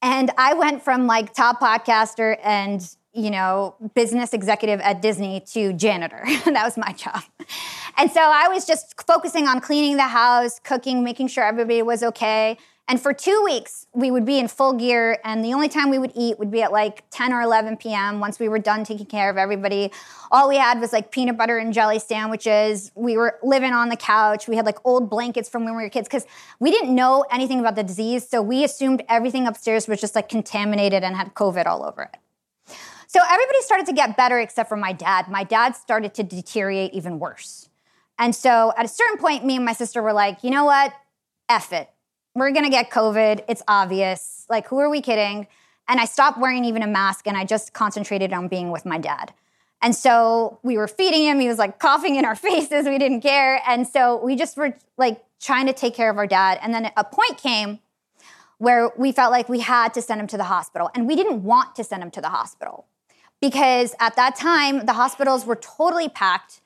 [0.00, 5.72] And I went from like top podcaster and you know, business executive at Disney to
[5.72, 6.22] janitor.
[6.44, 7.22] that was my job.
[7.96, 12.02] And so I was just focusing on cleaning the house, cooking, making sure everybody was
[12.02, 12.58] okay.
[12.86, 15.98] And for two weeks, we would be in full gear, and the only time we
[15.98, 18.20] would eat would be at like 10 or 11 p.m.
[18.20, 19.90] once we were done taking care of everybody.
[20.30, 22.92] All we had was like peanut butter and jelly sandwiches.
[22.94, 24.48] We were living on the couch.
[24.48, 26.26] We had like old blankets from when we were kids because
[26.60, 28.28] we didn't know anything about the disease.
[28.28, 32.16] So we assumed everything upstairs was just like contaminated and had COVID all over it.
[33.14, 35.28] So everybody started to get better except for my dad.
[35.28, 37.68] My dad started to deteriorate even worse.
[38.18, 40.92] And so at a certain point, me and my sister were like, you know what?
[41.48, 41.88] F it.
[42.34, 43.44] We're gonna get COVID.
[43.46, 44.46] It's obvious.
[44.50, 45.46] Like, who are we kidding?
[45.86, 48.98] And I stopped wearing even a mask and I just concentrated on being with my
[48.98, 49.32] dad.
[49.80, 51.38] And so we were feeding him.
[51.38, 52.84] He was like coughing in our faces.
[52.84, 53.62] We didn't care.
[53.64, 56.58] And so we just were like trying to take care of our dad.
[56.60, 57.78] And then a point came
[58.58, 60.90] where we felt like we had to send him to the hospital.
[60.96, 62.88] And we didn't want to send him to the hospital
[63.44, 66.62] because at that time, the hospitals were totally packed.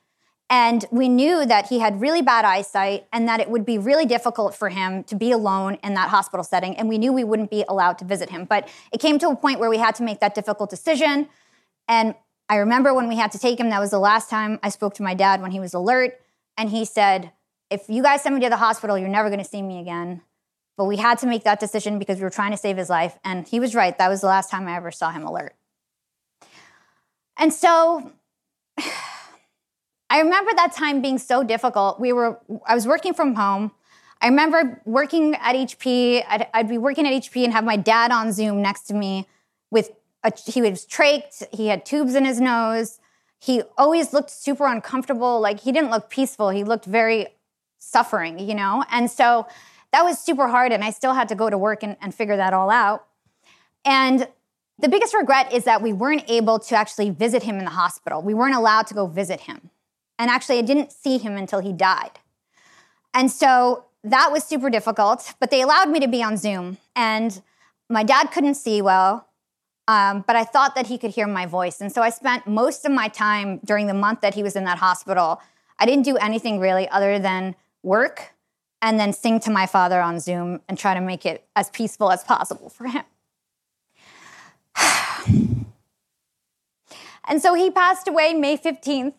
[0.49, 4.07] And we knew that he had really bad eyesight and that it would be really
[4.07, 6.77] difficult for him to be alone in that hospital setting.
[6.77, 8.45] And we knew we wouldn't be allowed to visit him.
[8.45, 11.29] But it came to a point where we had to make that difficult decision.
[11.89, 12.15] And
[12.49, 14.95] I remember when we had to take him, that was the last time I spoke
[14.95, 16.13] to my dad when he was alert.
[16.57, 17.33] And he said,
[17.71, 20.23] If you guys send me to the hospital, you're never going to see me again.
[20.77, 23.19] But we had to make that decision because we were trying to save his life.
[23.25, 23.99] And he was right.
[23.99, 25.58] That was the last time I ever saw him alert.
[27.39, 28.13] And so
[30.11, 32.01] I remember that time being so difficult.
[32.01, 33.73] We were, I was working from home.
[34.21, 36.25] I remember working at HP.
[36.29, 39.29] I'd, I'd, be working at HP and have my dad on Zoom next to me
[39.71, 39.91] with
[40.25, 41.45] a, he was trached.
[41.55, 42.99] He had tubes in his nose.
[43.39, 45.41] He always looked super uncomfortable.
[45.41, 46.51] Like he didn't look peaceful.
[46.51, 47.29] He looked very
[47.79, 48.85] suffering, you know?
[48.91, 49.47] And so
[49.93, 50.73] that was super hard.
[50.73, 53.07] And I still had to go to work and, and figure that all out.
[53.85, 54.27] And
[54.79, 58.23] the biggest regret is that we weren't able to actually visit him in the hospital.
[58.23, 59.71] We weren't allowed to go visit him.
[60.19, 62.21] And actually, I didn't see him until he died.
[63.15, 66.79] And so that was super difficult, but they allowed me to be on Zoom.
[66.95, 67.41] And
[67.89, 69.27] my dad couldn't see well,
[69.89, 71.81] um, but I thought that he could hear my voice.
[71.81, 74.65] And so I spent most of my time during the month that he was in
[74.65, 75.41] that hospital.
[75.79, 78.35] I didn't do anything really other than work
[78.83, 82.13] and then sing to my father on Zoom and try to make it as peaceful
[82.13, 83.05] as possible for him.
[87.29, 89.15] and so he passed away May 15th.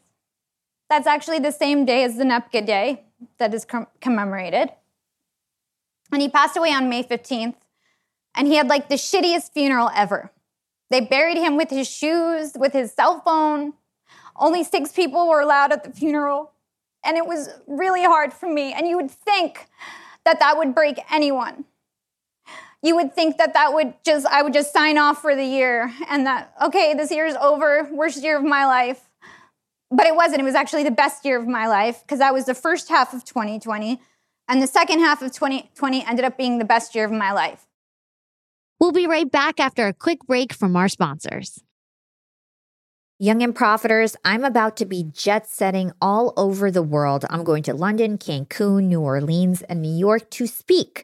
[0.89, 3.03] That's actually the same day as the Nakba Day
[3.37, 4.69] that is com- commemorated.
[6.11, 7.55] And he passed away on May 15th,
[8.35, 10.31] and he had like the shittiest funeral ever.
[10.89, 13.73] They buried him with his shoes, with his cell phone.
[14.35, 16.53] Only six people were allowed at the funeral.
[17.05, 18.73] And it was really hard for me.
[18.73, 19.67] And you would think
[20.25, 21.65] that that would break anyone.
[22.81, 25.93] You would think that that would just, I would just sign off for the year
[26.09, 29.01] and that, okay, this year is over, worst year of my life.
[29.91, 30.41] But it wasn't.
[30.41, 33.13] It was actually the best year of my life because that was the first half
[33.13, 33.99] of 2020.
[34.47, 37.65] And the second half of 2020 ended up being the best year of my life.
[38.79, 41.61] We'll be right back after a quick break from our sponsors.
[43.21, 47.25] Young and Profiters, I'm about to be jet setting all over the world.
[47.29, 51.03] I'm going to London, Cancun, New Orleans, and New York to speak.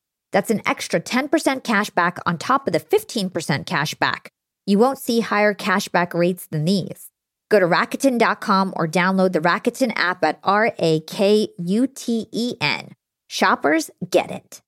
[0.31, 4.29] That's an extra 10% cash back on top of the 15% cash back.
[4.65, 7.09] You won't see higher cashback rates than these.
[7.49, 12.55] Go to Rakuten.com or download the Rakuten app at R A K U T E
[12.61, 12.93] N.
[13.27, 14.61] Shoppers get it.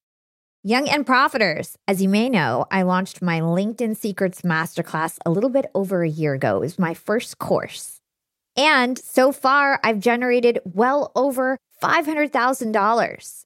[0.64, 5.50] Young and Profiters, as you may know, I launched my LinkedIn Secrets Masterclass a little
[5.50, 6.58] bit over a year ago.
[6.58, 8.00] It was my first course.
[8.56, 13.46] And so far, I've generated well over $500,000.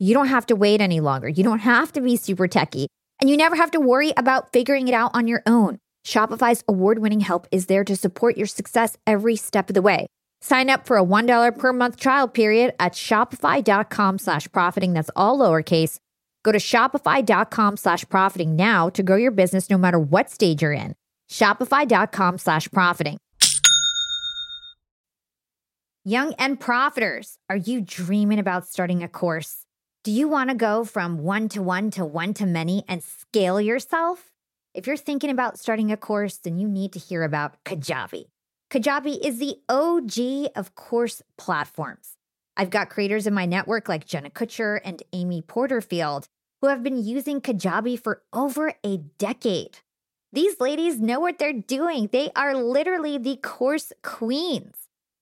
[0.00, 1.28] you don't have to wait any longer.
[1.28, 2.88] You don't have to be super techy.
[3.20, 5.78] And you never have to worry about figuring it out on your own.
[6.06, 10.06] Shopify's award winning help is there to support your success every step of the way.
[10.40, 14.94] Sign up for a $1 per month trial period at shopify.com slash profiting.
[14.94, 15.98] That's all lowercase.
[16.44, 20.72] Go to shopify.com slash profiting now to grow your business no matter what stage you're
[20.72, 20.94] in.
[21.30, 23.18] Shopify.com slash profiting.
[26.06, 29.66] Young and profiters, are you dreaming about starting a course?
[30.02, 33.60] Do you want to go from one to one to one to many and scale
[33.60, 34.32] yourself?
[34.72, 38.24] If you're thinking about starting a course, then you need to hear about Kajabi.
[38.70, 42.16] Kajabi is the OG of course platforms.
[42.56, 46.28] I've got creators in my network like Jenna Kutcher and Amy Porterfield
[46.62, 49.80] who have been using Kajabi for over a decade.
[50.32, 52.08] These ladies know what they're doing.
[52.10, 54.79] They are literally the course queens.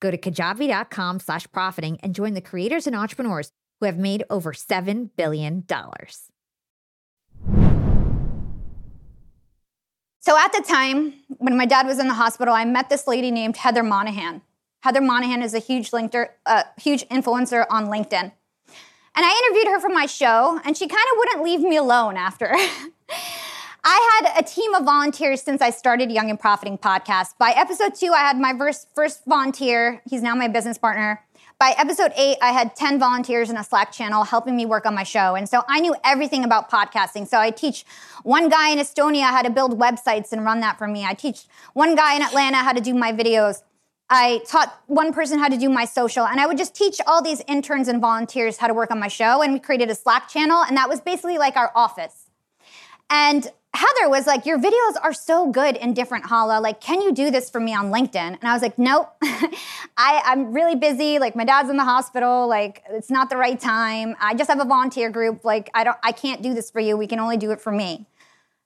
[0.00, 4.52] Go to kajabi.com slash profiting and join the creators and entrepreneurs who have made over
[4.52, 5.64] $7 billion.
[10.22, 13.30] So at the time, when my dad was in the hospital, I met this lady
[13.30, 14.42] named Heather Monahan.
[14.82, 18.32] Heather Monahan is a huge, linker, uh, huge influencer on LinkedIn.
[19.16, 22.16] And I interviewed her for my show, and she kind of wouldn't leave me alone
[22.16, 22.54] after.
[23.82, 27.38] I had a team of volunteers since I started Young and Profiting podcast.
[27.38, 30.02] By episode two, I had my first, first volunteer.
[30.08, 31.24] He's now my business partner.
[31.58, 34.94] By episode eight, I had 10 volunteers in a Slack channel helping me work on
[34.94, 35.34] my show.
[35.34, 37.26] And so I knew everything about podcasting.
[37.26, 37.84] So I teach
[38.22, 41.04] one guy in Estonia how to build websites and run that for me.
[41.04, 43.62] I teach one guy in Atlanta how to do my videos.
[44.10, 47.22] I taught one person how to do my social, and I would just teach all
[47.22, 49.40] these interns and volunteers how to work on my show.
[49.40, 52.26] And we created a Slack channel, and that was basically like our office.
[53.08, 56.60] And Heather was like, Your videos are so good in different Hala.
[56.60, 58.16] Like, can you do this for me on LinkedIn?
[58.16, 59.14] And I was like, Nope.
[59.22, 61.18] I, I'm really busy.
[61.18, 62.48] Like, my dad's in the hospital.
[62.48, 64.16] Like, it's not the right time.
[64.20, 65.44] I just have a volunteer group.
[65.44, 66.96] Like, I don't I can't do this for you.
[66.96, 68.06] We can only do it for me.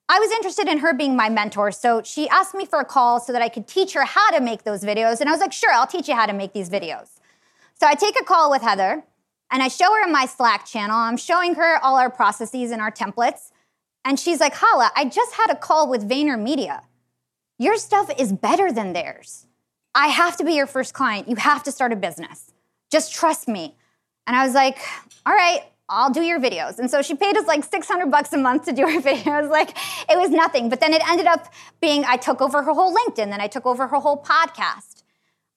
[0.07, 1.71] I was interested in her being my mentor.
[1.71, 4.41] So she asked me for a call so that I could teach her how to
[4.41, 5.19] make those videos.
[5.19, 7.09] And I was like, sure, I'll teach you how to make these videos.
[7.73, 9.03] So I take a call with Heather
[9.51, 10.95] and I show her my Slack channel.
[10.95, 13.51] I'm showing her all our processes and our templates.
[14.05, 16.81] And she's like, Hala, I just had a call with VaynerMedia.
[17.57, 19.47] Your stuff is better than theirs.
[19.95, 21.27] I have to be your first client.
[21.27, 22.51] You have to start a business.
[22.91, 23.75] Just trust me.
[24.27, 24.77] And I was like,
[25.25, 26.79] all right, I'll do your videos.
[26.79, 29.49] And so she paid us like 600 bucks a month to do her videos.
[29.49, 29.71] Like
[30.09, 30.69] it was nothing.
[30.69, 31.51] But then it ended up
[31.81, 34.94] being I took over her whole LinkedIn, then I took over her whole podcast.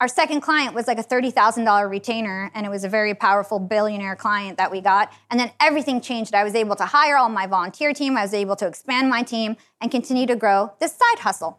[0.00, 4.14] Our second client was like a $30,000 retainer, and it was a very powerful billionaire
[4.14, 5.12] client that we got.
[5.28, 6.34] And then everything changed.
[6.34, 9.24] I was able to hire all my volunteer team, I was able to expand my
[9.24, 11.58] team and continue to grow this side hustle.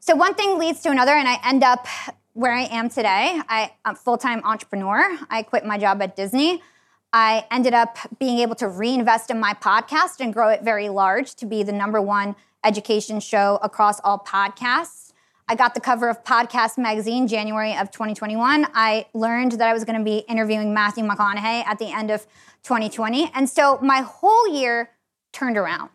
[0.00, 1.86] So one thing leads to another, and I end up
[2.32, 3.40] where I am today.
[3.48, 5.18] I, I'm a full time entrepreneur.
[5.30, 6.60] I quit my job at Disney.
[7.12, 11.36] I ended up being able to reinvest in my podcast and grow it very large
[11.36, 12.34] to be the number one
[12.64, 15.07] education show across all podcasts.
[15.50, 18.66] I got the cover of Podcast Magazine January of 2021.
[18.74, 22.26] I learned that I was going to be interviewing Matthew McConaughey at the end of
[22.64, 23.30] 2020.
[23.34, 24.90] And so my whole year
[25.32, 25.88] turned around.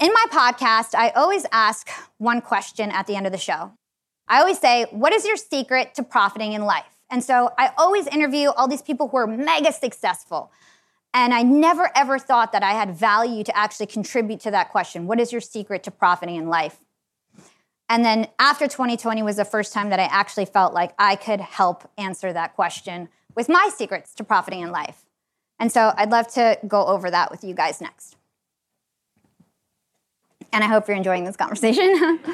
[0.00, 3.72] In my podcast, I always ask one question at the end of the show.
[4.26, 6.96] I always say, What is your secret to profiting in life?
[7.10, 10.50] And so I always interview all these people who are mega successful.
[11.12, 15.06] And I never ever thought that I had value to actually contribute to that question.
[15.06, 16.78] What is your secret to profiting in life?
[17.88, 21.40] And then after 2020 was the first time that I actually felt like I could
[21.40, 25.04] help answer that question with my secrets to profiting in life.
[25.58, 28.16] And so I'd love to go over that with you guys next.
[30.52, 32.20] And I hope you're enjoying this conversation.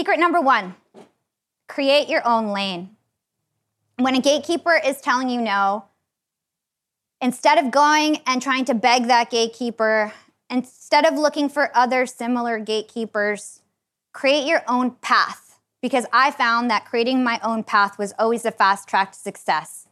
[0.00, 0.74] secret number one
[1.68, 2.96] create your own lane.
[3.98, 5.84] When a gatekeeper is telling you no,
[7.20, 10.12] instead of going and trying to beg that gatekeeper,
[10.48, 13.62] instead of looking for other similar gatekeepers,
[14.12, 15.58] create your own path.
[15.82, 19.86] Because I found that creating my own path was always a fast track to success.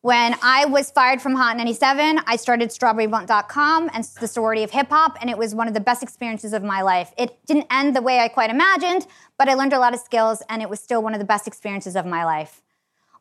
[0.00, 4.88] When I was fired from Hot 97, I started strawberryblunt.com and the sorority of hip
[4.88, 7.12] hop, and it was one of the best experiences of my life.
[7.18, 10.42] It didn't end the way I quite imagined, but I learned a lot of skills,
[10.48, 12.62] and it was still one of the best experiences of my life.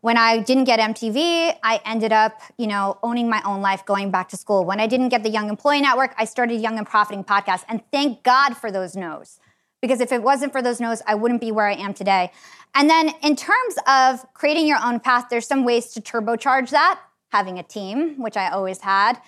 [0.05, 4.11] When I didn't get MTV, I ended up, you know, owning my own life, going
[4.11, 4.63] back to school.
[4.63, 7.81] When I didn't get the Young Employee Network, I started Young and Profiting podcast, and
[7.91, 9.39] thank God for those no's.
[9.81, 12.31] Because if it wasn't for those no's, I wouldn't be where I am today.
[12.75, 17.01] And then in terms of creating your own path, there's some ways to turbocharge that.
[17.31, 19.19] Having a team, which I always had,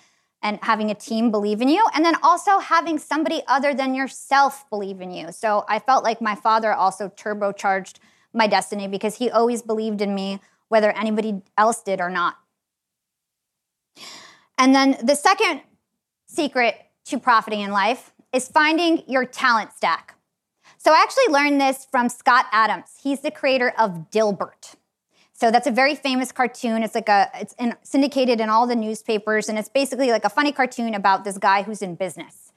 [0.42, 4.70] and having a team believe in you, and then also having somebody other than yourself
[4.70, 5.32] believe in you.
[5.32, 7.96] So I felt like my father also turbocharged
[8.32, 12.36] my destiny because he always believed in me, whether anybody else did or not.
[14.56, 15.62] And then the second
[16.26, 20.14] secret to profiting in life is finding your talent stack.
[20.76, 22.98] So I actually learned this from Scott Adams.
[23.02, 24.76] He's the creator of Dilbert.
[25.32, 26.82] So that's a very famous cartoon.
[26.82, 30.28] It's like a it's in, syndicated in all the newspapers, and it's basically like a
[30.28, 32.52] funny cartoon about this guy who's in business.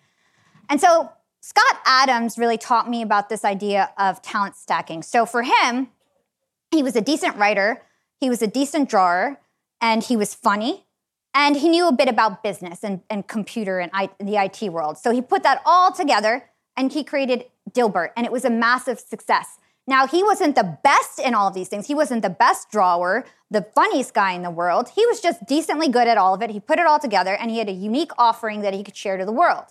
[0.68, 5.04] And so Scott Adams really taught me about this idea of talent stacking.
[5.04, 5.90] So for him,
[6.72, 7.84] he was a decent writer,
[8.22, 9.42] he was a decent drawer,
[9.82, 10.86] and he was funny,
[11.34, 14.98] and he knew a bit about business and, and computer and I, the IT world.
[14.98, 16.46] So he put that all together
[16.78, 19.58] and he created Dilbert, and it was a massive success.
[19.88, 21.88] Now, he wasn't the best in all of these things.
[21.88, 24.90] He wasn't the best drawer, the funniest guy in the world.
[24.96, 26.50] He was just decently good at all of it.
[26.52, 29.18] He put it all together, and he had a unique offering that he could share
[29.18, 29.66] to the world.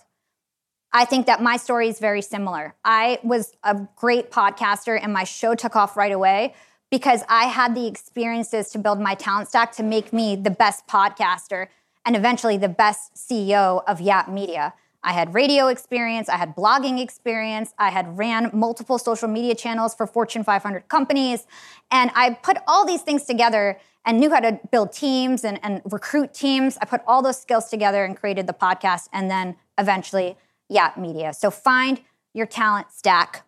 [0.93, 2.75] I think that my story is very similar.
[2.83, 6.53] I was a great podcaster, and my show took off right away
[6.91, 10.85] because I had the experiences to build my talent stack to make me the best
[10.87, 11.67] podcaster
[12.05, 14.73] and eventually the best CEO of Yap Media.
[15.03, 19.95] I had radio experience, I had blogging experience, I had ran multiple social media channels
[19.95, 21.47] for Fortune 500 companies,
[21.89, 25.81] and I put all these things together and knew how to build teams and, and
[25.85, 26.77] recruit teams.
[26.81, 30.37] I put all those skills together and created the podcast and then eventually
[30.69, 31.33] Yap Media.
[31.33, 32.01] So find
[32.33, 33.43] your talent stack.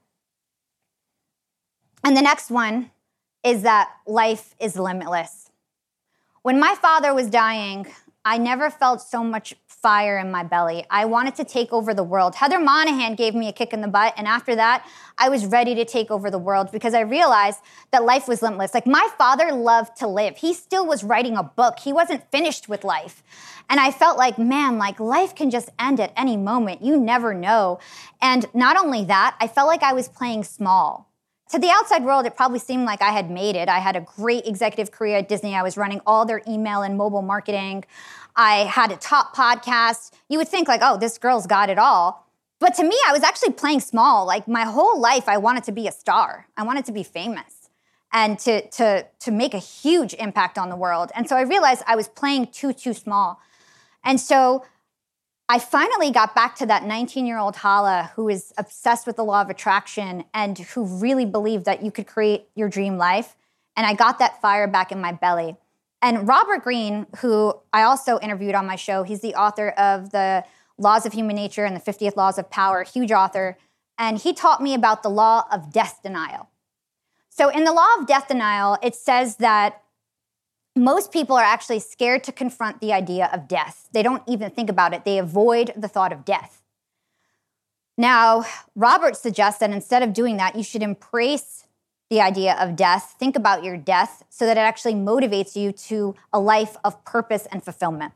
[2.04, 2.92] And the next one
[3.44, 5.50] is that life is limitless.
[6.42, 7.88] When my father was dying,
[8.26, 10.86] I never felt so much fire in my belly.
[10.90, 12.36] I wanted to take over the world.
[12.36, 14.14] Heather Monahan gave me a kick in the butt.
[14.16, 14.88] And after that,
[15.18, 17.60] I was ready to take over the world because I realized
[17.92, 18.74] that life was limitless.
[18.74, 20.38] Like my father loved to live.
[20.38, 21.80] He still was writing a book.
[21.80, 23.24] He wasn't finished with life.
[23.70, 26.82] And I felt like, man, like life can just end at any moment.
[26.82, 27.80] You never know.
[28.22, 31.13] And not only that, I felt like I was playing small
[31.54, 33.70] to the outside world, it probably seemed like I had made it.
[33.70, 35.54] I had a great executive career at Disney.
[35.54, 37.86] I was running all their email and mobile marketing.
[38.36, 40.14] I had a top podcast.
[40.30, 42.28] You would think, like, oh, this girl's got it all.
[42.58, 44.26] But to me, I was actually playing small.
[44.26, 46.48] Like my whole life, I wanted to be a star.
[46.58, 47.70] I wanted to be famous
[48.12, 51.12] and to, to, to make a huge impact on the world.
[51.16, 53.40] And so I realized I was playing too, too small.
[54.04, 54.66] And so
[55.50, 59.24] I finally got back to that 19 year old Hala who is obsessed with the
[59.24, 63.36] law of attraction and who really believed that you could create your dream life.
[63.76, 65.58] And I got that fire back in my belly.
[66.02, 70.44] And Robert Greene, who I also interviewed on my show, he's the author of The
[70.78, 73.58] Laws of Human Nature and the 50th Laws of Power, huge author.
[73.98, 76.50] And he taught me about the law of death denial.
[77.30, 79.83] So, in the law of death denial, it says that
[80.76, 83.88] most people are actually scared to confront the idea of death.
[83.92, 86.62] They don't even think about it, they avoid the thought of death.
[87.98, 88.46] Now,
[88.76, 91.68] Robert suggests that instead of doing that, you should embrace
[92.10, 96.16] the idea of death, think about your death so that it actually motivates you to
[96.32, 98.14] a life of purpose and fulfillment.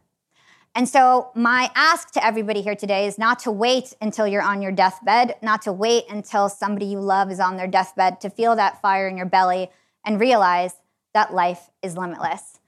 [0.75, 4.61] And so, my ask to everybody here today is not to wait until you're on
[4.61, 8.55] your deathbed, not to wait until somebody you love is on their deathbed to feel
[8.55, 9.71] that fire in your belly
[10.05, 10.75] and realize
[11.17, 12.59] that life is limitless.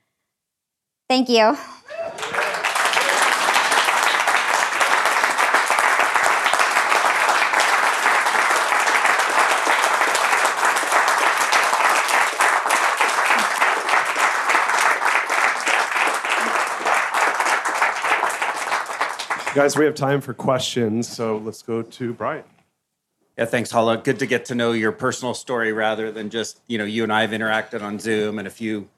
[1.08, 1.56] Thank you.
[19.54, 22.44] Guys, we have time for questions, so let's go to Brian.
[23.40, 23.96] Yeah, thanks, Hala.
[23.96, 27.14] Good to get to know your personal story rather than just, you know, you and
[27.14, 28.90] I have interacted on Zoom and a few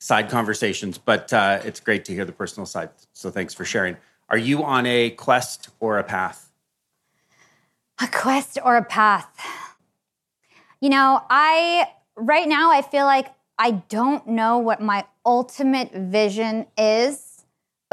[0.00, 2.90] side conversations, but uh, it's great to hear the personal side.
[3.12, 3.96] So thanks for sharing.
[4.28, 6.50] Are you on a quest or a path?
[8.02, 9.28] A quest or a path?
[10.80, 11.86] You know, I
[12.16, 13.28] right now I feel like
[13.60, 17.23] I don't know what my ultimate vision is,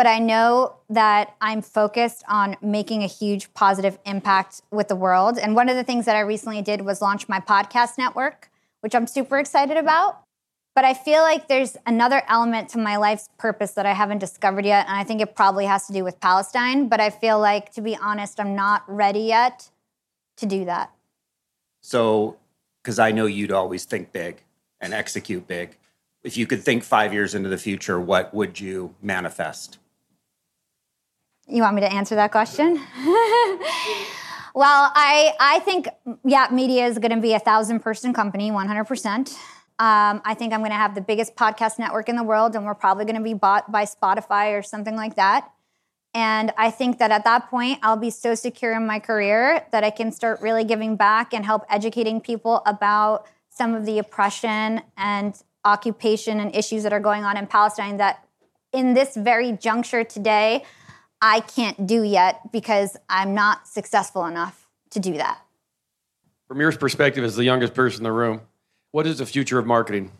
[0.02, 5.38] but I know that I'm focused on making a huge positive impact with the world.
[5.38, 8.49] And one of the things that I recently did was launch my podcast network,
[8.80, 10.24] which I'm super excited about.
[10.74, 14.66] But I feel like there's another element to my life's purpose that I haven't discovered
[14.66, 14.88] yet.
[14.88, 16.88] And I think it probably has to do with Palestine.
[16.88, 19.70] But I feel like, to be honest, I'm not ready yet
[20.38, 20.89] to do that.
[21.82, 22.38] So,
[22.82, 24.41] because I know you'd always think big
[24.80, 25.78] and execute big.
[26.24, 29.78] If you could think five years into the future, what would you manifest?
[31.52, 32.76] You want me to answer that question?
[34.56, 35.89] well, I I think
[36.24, 39.38] Yap Media is going to be a thousand person company, one hundred percent.
[39.78, 42.66] Um, I think I'm going to have the biggest podcast network in the world, and
[42.66, 45.52] we're probably going to be bought by Spotify or something like that.
[46.14, 49.84] And I think that at that point, I'll be so secure in my career that
[49.84, 54.82] I can start really giving back and help educating people about some of the oppression
[54.95, 55.36] and
[55.66, 58.26] occupation and issues that are going on in Palestine that
[58.72, 60.64] in this very juncture today,
[61.22, 65.39] I can't do yet because I'm not successful enough to do that.
[66.47, 68.41] From your perspective, as the youngest person in the room,
[68.91, 70.11] what is the future of marketing?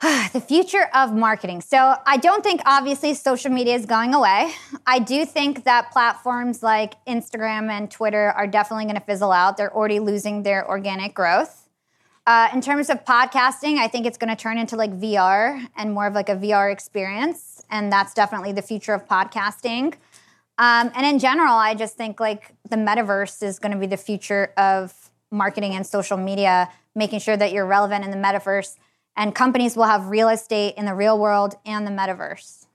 [0.00, 1.60] the future of marketing.
[1.60, 4.52] So, I don't think obviously social media is going away.
[4.86, 9.56] I do think that platforms like Instagram and Twitter are definitely going to fizzle out.
[9.56, 11.68] They're already losing their organic growth.
[12.26, 15.94] Uh, in terms of podcasting, I think it's going to turn into like VR and
[15.94, 17.57] more of like a VR experience.
[17.70, 19.94] And that's definitely the future of podcasting.
[20.58, 23.96] Um, and in general, I just think like the metaverse is going to be the
[23.96, 24.92] future of
[25.30, 28.76] marketing and social media, making sure that you're relevant in the metaverse
[29.18, 32.66] and companies will have real estate in the real world and the metaverse.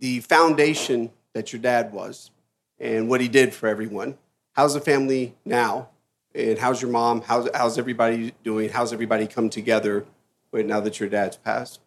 [0.00, 2.32] The foundation that your dad was
[2.80, 4.18] and what he did for everyone.
[4.54, 5.88] How's the family now?
[6.34, 7.22] And how's your mom?
[7.22, 8.70] How's, how's everybody doing?
[8.70, 10.04] How's everybody come together
[10.52, 11.78] now that your dad's passed?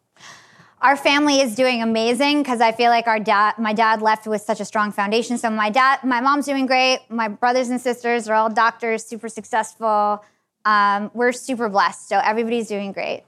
[0.84, 4.42] Our family is doing amazing because I feel like our dad, my dad left with
[4.42, 5.38] such a strong foundation.
[5.38, 7.00] So my dad, my mom's doing great.
[7.08, 10.22] My brothers and sisters are all doctors, super successful.
[10.66, 12.10] Um, we're super blessed.
[12.10, 13.24] So everybody's doing great.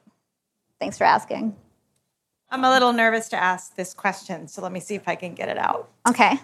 [0.82, 1.56] Thanks for asking.
[2.50, 5.34] I'm a little nervous to ask this question, so let me see if I can
[5.34, 5.90] get it out.
[6.10, 6.38] Okay.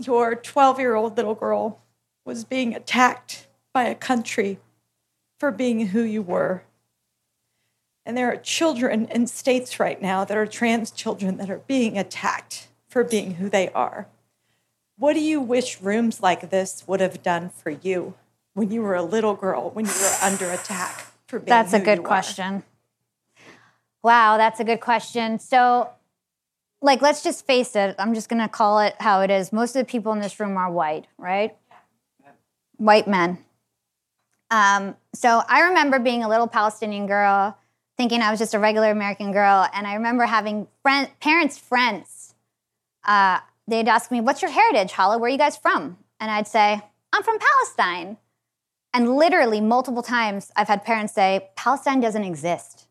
[0.00, 1.80] Your 12 year old little girl
[2.24, 4.58] was being attacked by a country
[5.38, 6.64] for being who you were.
[8.06, 11.98] And there are children in states right now that are trans children that are being
[11.98, 14.06] attacked for being who they are.
[14.96, 18.14] What do you wish rooms like this would have done for you
[18.54, 21.62] when you were a little girl, when you were under attack for being you?
[21.62, 22.54] That's a good question.
[22.54, 22.62] Are?
[24.04, 25.40] Wow, that's a good question.
[25.40, 25.90] So,
[26.80, 27.96] like, let's just face it.
[27.98, 29.52] I'm just going to call it how it is.
[29.52, 31.56] Most of the people in this room are white, right?
[32.76, 33.38] White men.
[34.52, 37.58] Um, so, I remember being a little Palestinian girl,
[37.96, 39.66] thinking I was just a regular American girl.
[39.72, 42.34] And I remember having friend, parents' friends.
[43.04, 45.18] Uh, they'd ask me, What's your heritage, Hala?
[45.18, 45.98] Where are you guys from?
[46.20, 46.80] And I'd say,
[47.12, 48.18] I'm from Palestine.
[48.92, 52.86] And literally, multiple times, I've had parents say, Palestine doesn't exist.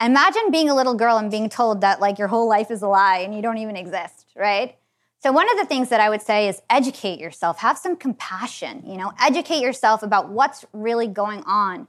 [0.00, 2.88] Imagine being a little girl and being told that like your whole life is a
[2.88, 4.76] lie and you don't even exist, right?
[5.22, 8.82] So one of the things that I would say is educate yourself, have some compassion,
[8.86, 11.88] you know, educate yourself about what's really going on.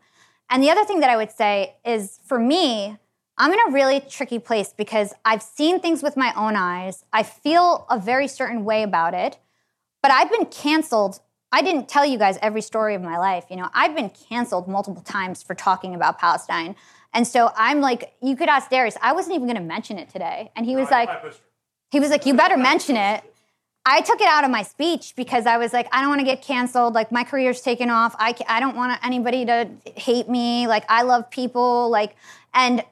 [0.49, 2.97] And the other thing that I would say is for me,
[3.37, 7.03] I'm in a really tricky place because I've seen things with my own eyes.
[7.11, 9.37] I feel a very certain way about it,
[10.01, 11.19] but I've been canceled.
[11.51, 13.45] I didn't tell you guys every story of my life.
[13.49, 16.75] You know, I've been canceled multiple times for talking about Palestine.
[17.13, 18.97] And so I'm like, you could ask Darius.
[19.01, 21.09] I wasn't even going to mention it today, and he was like,
[21.91, 23.34] he was like, you better mention it.
[23.85, 26.25] I took it out of my speech because I was like, I don't want to
[26.25, 26.95] get canceled.
[26.95, 28.15] Like my career's taken off.
[28.17, 30.67] I I don't want anybody to hate me.
[30.67, 31.89] Like I love people.
[31.89, 32.15] Like
[32.53, 32.83] and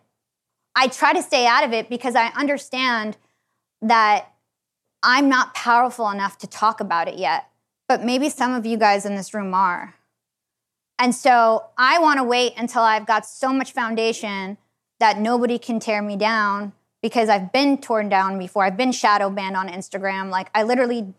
[0.76, 3.18] I try to stay out of it because I understand
[3.82, 4.28] that
[5.02, 7.50] I'm not powerful enough to talk about it yet.
[7.88, 9.96] But maybe some of you guys in this room are.
[11.00, 14.58] And so I want to wait until I've got so much foundation
[15.00, 16.72] that nobody can tear me down
[17.04, 18.64] because I've been torn down before.
[18.64, 20.32] I've been shadow banned on Instagram.
[20.32, 21.14] Like I literally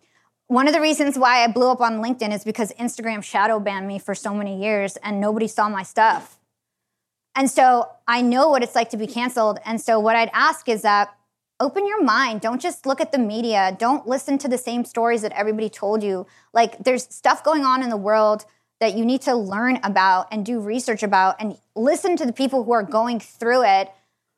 [0.46, 3.86] one of the reasons why I blew up on LinkedIn is because Instagram shadow banned
[3.86, 6.38] me for so many years and nobody saw my stuff.
[7.34, 9.58] And so I know what it's like to be canceled.
[9.64, 11.14] And so what I'd ask is that
[11.60, 12.40] open your mind.
[12.40, 13.76] Don't just look at the media.
[13.78, 16.26] Don't listen to the same stories that everybody told you.
[16.52, 18.44] Like there's stuff going on in the world
[18.80, 22.64] that you need to learn about and do research about and listen to the people
[22.64, 23.90] who are going through it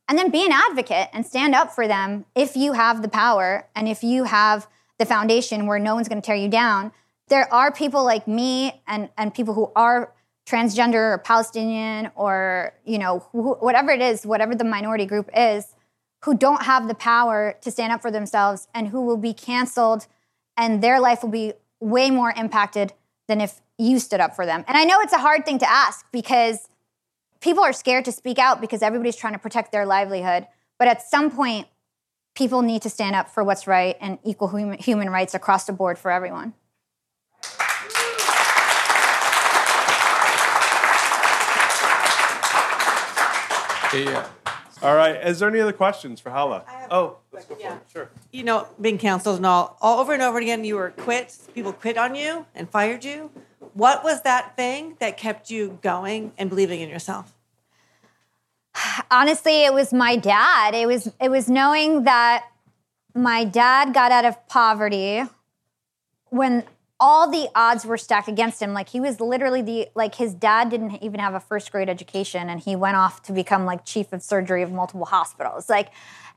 [0.09, 3.69] and then be an advocate and stand up for them if you have the power
[3.75, 6.93] and if you have the foundation where no one's going to tear you down
[7.29, 10.13] there are people like me and, and people who are
[10.47, 15.75] transgender or Palestinian or, you know, wh- whatever it is, whatever the minority group is,
[16.25, 20.07] who don't have the power to stand up for themselves and who will be canceled
[20.57, 22.93] and their life will be way more impacted
[23.29, 24.65] than if you stood up for them.
[24.69, 26.69] And I know it's a hard thing to ask because
[27.41, 30.47] people are scared to speak out because everybody's trying to protect their livelihood.
[30.79, 31.69] But at some point,
[32.35, 35.73] people need to stand up for what's right and equal human, human rights across the
[35.73, 36.55] board for everyone.
[43.95, 44.27] Yeah.
[44.83, 45.17] All right.
[45.27, 46.65] Is there any other questions for Hala?
[46.91, 47.77] Oh, let's go for yeah.
[47.77, 47.83] it.
[47.91, 48.11] Sure.
[48.31, 51.35] You know, being canceled and all, all over and over again, you were quit.
[51.55, 53.31] People quit on you and fired you.
[53.77, 57.35] What was that thing that kept you going and believing in yourself?
[59.11, 60.75] honestly it was my dad.
[60.75, 62.47] It was it was knowing that
[63.15, 65.25] my dad got out of poverty
[66.31, 66.65] when
[66.99, 68.73] all the odds were stacked against him.
[68.73, 72.49] Like he was literally the like his dad didn't even have a first grade education
[72.49, 75.69] and he went off to become like chief of surgery of multiple hospitals.
[75.69, 75.91] Like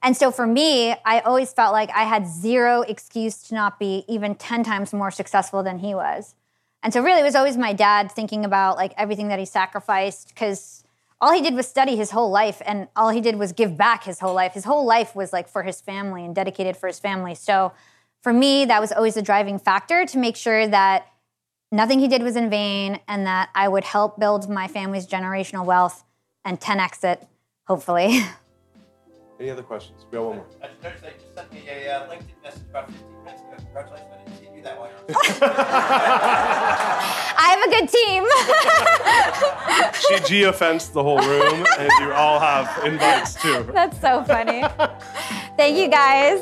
[0.03, 4.05] and so for me i always felt like i had zero excuse to not be
[4.07, 6.35] even 10 times more successful than he was
[6.83, 10.29] and so really it was always my dad thinking about like everything that he sacrificed
[10.29, 10.83] because
[11.21, 14.03] all he did was study his whole life and all he did was give back
[14.03, 16.99] his whole life his whole life was like for his family and dedicated for his
[16.99, 17.71] family so
[18.21, 21.07] for me that was always a driving factor to make sure that
[21.71, 25.65] nothing he did was in vain and that i would help build my family's generational
[25.65, 26.03] wealth
[26.45, 27.27] and 10x it
[27.67, 28.21] hopefully
[29.39, 30.05] Any other questions?
[30.11, 30.45] We have one more.
[30.61, 33.55] I just noticed they just sent me a uh, LinkedIn message about 15 minutes ago.
[33.55, 35.89] Congratulations, I didn't see you do that while
[37.39, 38.23] i have a good team.
[40.09, 43.69] She geofenced the whole room, and you all have invites too.
[43.73, 44.63] that's so funny.
[45.57, 46.41] Thank you guys